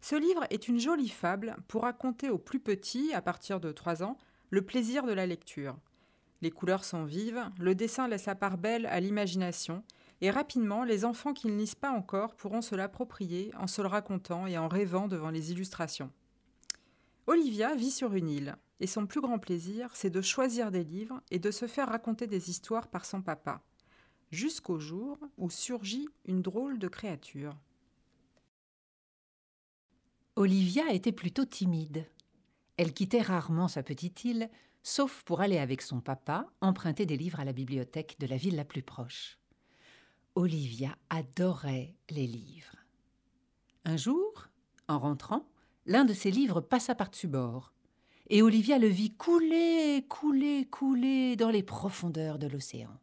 Ce 0.00 0.16
livre 0.16 0.46
est 0.48 0.68
une 0.68 0.80
jolie 0.80 1.10
fable 1.10 1.56
pour 1.68 1.82
raconter 1.82 2.30
aux 2.30 2.38
plus 2.38 2.58
petits, 2.58 3.12
à 3.12 3.20
partir 3.20 3.60
de 3.60 3.70
3 3.70 4.02
ans, 4.02 4.16
le 4.48 4.62
plaisir 4.62 5.04
de 5.04 5.12
la 5.12 5.26
lecture. 5.26 5.76
Les 6.40 6.50
couleurs 6.50 6.86
sont 6.86 7.04
vives, 7.04 7.44
le 7.58 7.74
dessin 7.74 8.08
laisse 8.08 8.24
la 8.24 8.34
part 8.34 8.56
belle 8.56 8.86
à 8.86 8.98
l'imagination, 8.98 9.84
et 10.22 10.30
rapidement, 10.30 10.84
les 10.84 11.04
enfants 11.04 11.34
qui 11.34 11.48
ne 11.48 11.58
lisent 11.58 11.74
pas 11.74 11.90
encore 11.90 12.34
pourront 12.34 12.62
se 12.62 12.76
l'approprier 12.76 13.52
en 13.58 13.66
se 13.66 13.82
le 13.82 13.88
racontant 13.88 14.46
et 14.46 14.56
en 14.56 14.68
rêvant 14.68 15.06
devant 15.06 15.28
les 15.28 15.52
illustrations. 15.52 16.10
Olivia 17.26 17.74
vit 17.74 17.90
sur 17.90 18.14
une 18.14 18.30
île, 18.30 18.56
et 18.80 18.86
son 18.86 19.06
plus 19.06 19.20
grand 19.20 19.38
plaisir, 19.38 19.90
c'est 19.94 20.10
de 20.10 20.22
choisir 20.22 20.70
des 20.70 20.84
livres 20.84 21.20
et 21.30 21.38
de 21.38 21.50
se 21.50 21.66
faire 21.66 21.88
raconter 21.88 22.26
des 22.26 22.50
histoires 22.50 22.88
par 22.88 23.04
son 23.04 23.22
papa. 23.22 23.62
jusqu'au 24.30 24.78
jour 24.78 25.18
où 25.38 25.48
surgit 25.48 26.06
une 26.26 26.42
drôle 26.42 26.78
de 26.78 26.88
créature. 26.88 27.56
Olivia 30.36 30.92
était 30.92 31.12
plutôt 31.12 31.46
timide. 31.46 32.06
Elle 32.76 32.92
quittait 32.92 33.22
rarement 33.22 33.68
sa 33.68 33.82
petite 33.82 34.24
île, 34.24 34.50
sauf 34.82 35.22
pour 35.24 35.40
aller 35.40 35.58
avec 35.58 35.82
son 35.82 36.00
papa 36.00 36.46
emprunter 36.60 37.06
des 37.06 37.16
livres 37.16 37.40
à 37.40 37.44
la 37.44 37.52
bibliothèque 37.52 38.16
de 38.20 38.26
la 38.26 38.36
ville 38.36 38.56
la 38.56 38.64
plus 38.64 38.82
proche. 38.82 39.38
Olivia 40.34 40.96
adorait 41.10 41.96
les 42.10 42.26
livres. 42.26 42.76
Un 43.84 43.96
jour, 43.96 44.48
en 44.86 44.98
rentrant, 44.98 45.48
l'un 45.86 46.04
de 46.04 46.12
ses 46.12 46.30
livres 46.30 46.60
passa 46.60 46.94
par-dessus 46.94 47.26
bord, 47.26 47.72
et 48.30 48.42
Olivia 48.42 48.78
le 48.78 48.88
vit 48.88 49.14
couler, 49.14 50.04
couler, 50.08 50.66
couler 50.66 51.36
dans 51.36 51.50
les 51.50 51.62
profondeurs 51.62 52.38
de 52.38 52.46
l'océan, 52.46 53.00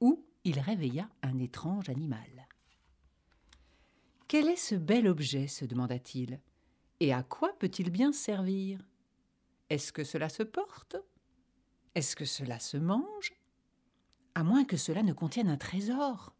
où 0.00 0.24
il 0.44 0.58
réveilla 0.58 1.08
un 1.22 1.38
étrange 1.38 1.88
animal. 1.90 2.48
Quel 4.28 4.48
est 4.48 4.56
ce 4.56 4.76
bel 4.76 5.08
objet? 5.08 5.46
se 5.46 5.64
demanda-t-il. 5.64 6.40
Et 7.00 7.12
à 7.12 7.22
quoi 7.22 7.52
peut-il 7.58 7.90
bien 7.90 8.12
servir? 8.12 8.80
Est-ce 9.68 9.92
que 9.92 10.04
cela 10.04 10.28
se 10.28 10.42
porte? 10.42 10.96
Est-ce 11.94 12.14
que 12.14 12.24
cela 12.24 12.58
se 12.58 12.76
mange? 12.76 13.32
À 14.34 14.44
moins 14.44 14.64
que 14.64 14.76
cela 14.76 15.02
ne 15.02 15.12
contienne 15.12 15.48
un 15.48 15.56
trésor. 15.56 16.34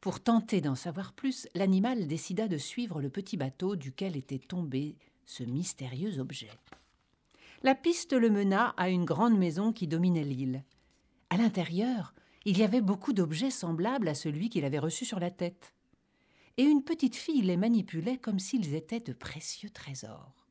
Pour 0.00 0.22
tenter 0.22 0.60
d'en 0.60 0.74
savoir 0.74 1.14
plus, 1.14 1.48
l'animal 1.54 2.06
décida 2.06 2.48
de 2.48 2.58
suivre 2.58 3.00
le 3.00 3.10
petit 3.10 3.36
bateau 3.36 3.76
duquel 3.76 4.16
était 4.16 4.38
tombé 4.38 4.96
ce 5.30 5.44
mystérieux 5.44 6.18
objet. 6.18 6.50
La 7.62 7.76
piste 7.76 8.14
le 8.14 8.30
mena 8.30 8.74
à 8.76 8.88
une 8.88 9.04
grande 9.04 9.38
maison 9.38 9.72
qui 9.72 9.86
dominait 9.86 10.24
l'île. 10.24 10.64
À 11.30 11.36
l'intérieur, 11.36 12.14
il 12.44 12.58
y 12.58 12.64
avait 12.64 12.80
beaucoup 12.80 13.12
d'objets 13.12 13.52
semblables 13.52 14.08
à 14.08 14.14
celui 14.14 14.48
qu'il 14.48 14.64
avait 14.64 14.80
reçu 14.80 15.04
sur 15.04 15.20
la 15.20 15.30
tête 15.30 15.72
et 16.56 16.64
une 16.64 16.82
petite 16.82 17.14
fille 17.14 17.42
les 17.42 17.56
manipulait 17.56 18.18
comme 18.18 18.40
s'ils 18.40 18.74
étaient 18.74 18.98
de 18.98 19.12
précieux 19.12 19.70
trésors. 19.70 20.48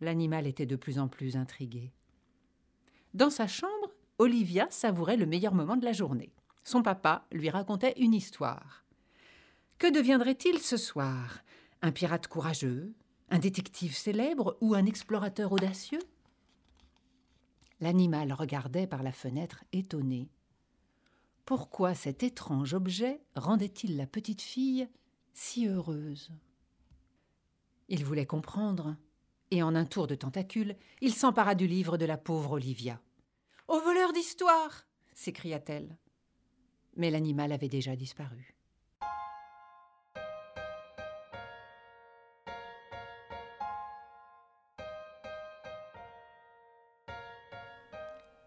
L'animal 0.00 0.46
était 0.46 0.64
de 0.64 0.76
plus 0.76 1.00
en 1.00 1.08
plus 1.08 1.36
intrigué. 1.36 1.92
Dans 3.14 3.30
sa 3.30 3.48
chambre, 3.48 3.90
Olivia 4.18 4.68
savourait 4.70 5.16
le 5.16 5.26
meilleur 5.26 5.54
moment 5.54 5.76
de 5.76 5.84
la 5.84 5.92
journée. 5.92 6.32
Son 6.62 6.82
papa 6.82 7.26
lui 7.32 7.50
racontait 7.50 7.94
une 7.96 8.14
histoire. 8.14 8.84
Que 9.78 9.92
deviendrait-il 9.92 10.60
ce 10.60 10.76
soir? 10.76 11.42
Un 11.82 11.90
pirate 11.90 12.28
courageux? 12.28 12.94
Un 13.32 13.38
détective 13.38 13.96
célèbre 13.96 14.58
Ou 14.60 14.74
un 14.74 14.84
explorateur 14.84 15.52
audacieux? 15.52 16.02
L'animal 17.80 18.30
regardait 18.34 18.86
par 18.86 19.02
la 19.02 19.10
fenêtre 19.10 19.64
étonné. 19.72 20.28
Pourquoi 21.46 21.94
cet 21.94 22.22
étrange 22.22 22.74
objet 22.74 23.22
rendait-il 23.34 23.96
la 23.96 24.06
petite 24.06 24.42
fille 24.42 24.86
si 25.32 25.66
heureuse? 25.66 26.28
Il 27.88 28.04
voulait 28.04 28.26
comprendre, 28.26 28.96
et 29.50 29.62
en 29.62 29.74
un 29.74 29.86
tour 29.86 30.06
de 30.06 30.14
tentacule, 30.14 30.76
il 31.00 31.14
s'empara 31.14 31.54
du 31.54 31.66
livre 31.66 31.96
de 31.96 32.04
la 32.04 32.18
pauvre 32.18 32.52
Olivia. 32.52 33.00
Au 33.66 33.80
voleur 33.80 34.12
d'histoire 34.12 34.84
s'écria-t-elle. 35.14 35.96
Mais 36.96 37.10
l'animal 37.10 37.52
avait 37.52 37.68
déjà 37.68 37.96
disparu. 37.96 38.54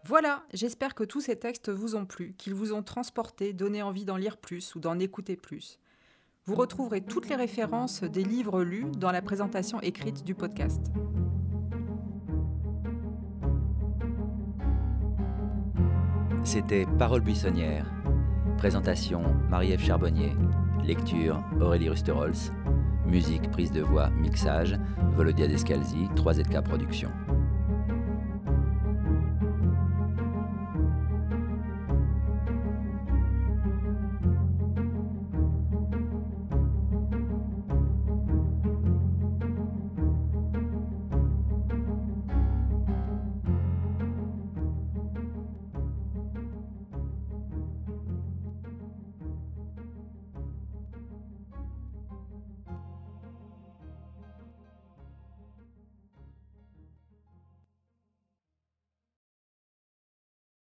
Voilà, 0.08 0.44
j'espère 0.54 0.94
que 0.94 1.02
tous 1.02 1.20
ces 1.20 1.34
textes 1.34 1.68
vous 1.68 1.96
ont 1.96 2.06
plu, 2.06 2.34
qu'ils 2.38 2.54
vous 2.54 2.72
ont 2.72 2.84
transporté, 2.84 3.52
donné 3.52 3.82
envie 3.82 4.04
d'en 4.04 4.16
lire 4.16 4.36
plus 4.36 4.76
ou 4.76 4.78
d'en 4.78 5.00
écouter 5.00 5.34
plus. 5.34 5.80
Vous 6.44 6.54
retrouverez 6.54 7.00
toutes 7.00 7.28
les 7.28 7.34
références 7.34 8.04
des 8.04 8.22
livres 8.22 8.62
lus 8.62 8.86
dans 8.98 9.10
la 9.10 9.20
présentation 9.20 9.80
écrite 9.80 10.22
du 10.22 10.36
podcast. 10.36 10.80
C'était 16.44 16.86
Parole 17.00 17.22
buissonnière. 17.22 17.92
Présentation 18.58 19.34
Marie-Ève 19.50 19.82
Charbonnier. 19.82 20.36
Lecture 20.84 21.42
Aurélie 21.60 21.88
Rusterholz. 21.88 22.52
Musique, 23.06 23.50
prise 23.50 23.72
de 23.72 23.82
voix, 23.82 24.10
mixage 24.10 24.78
Volodia 25.16 25.48
Descalzi, 25.48 26.06
3ZK 26.14 26.62
Productions. 26.62 27.12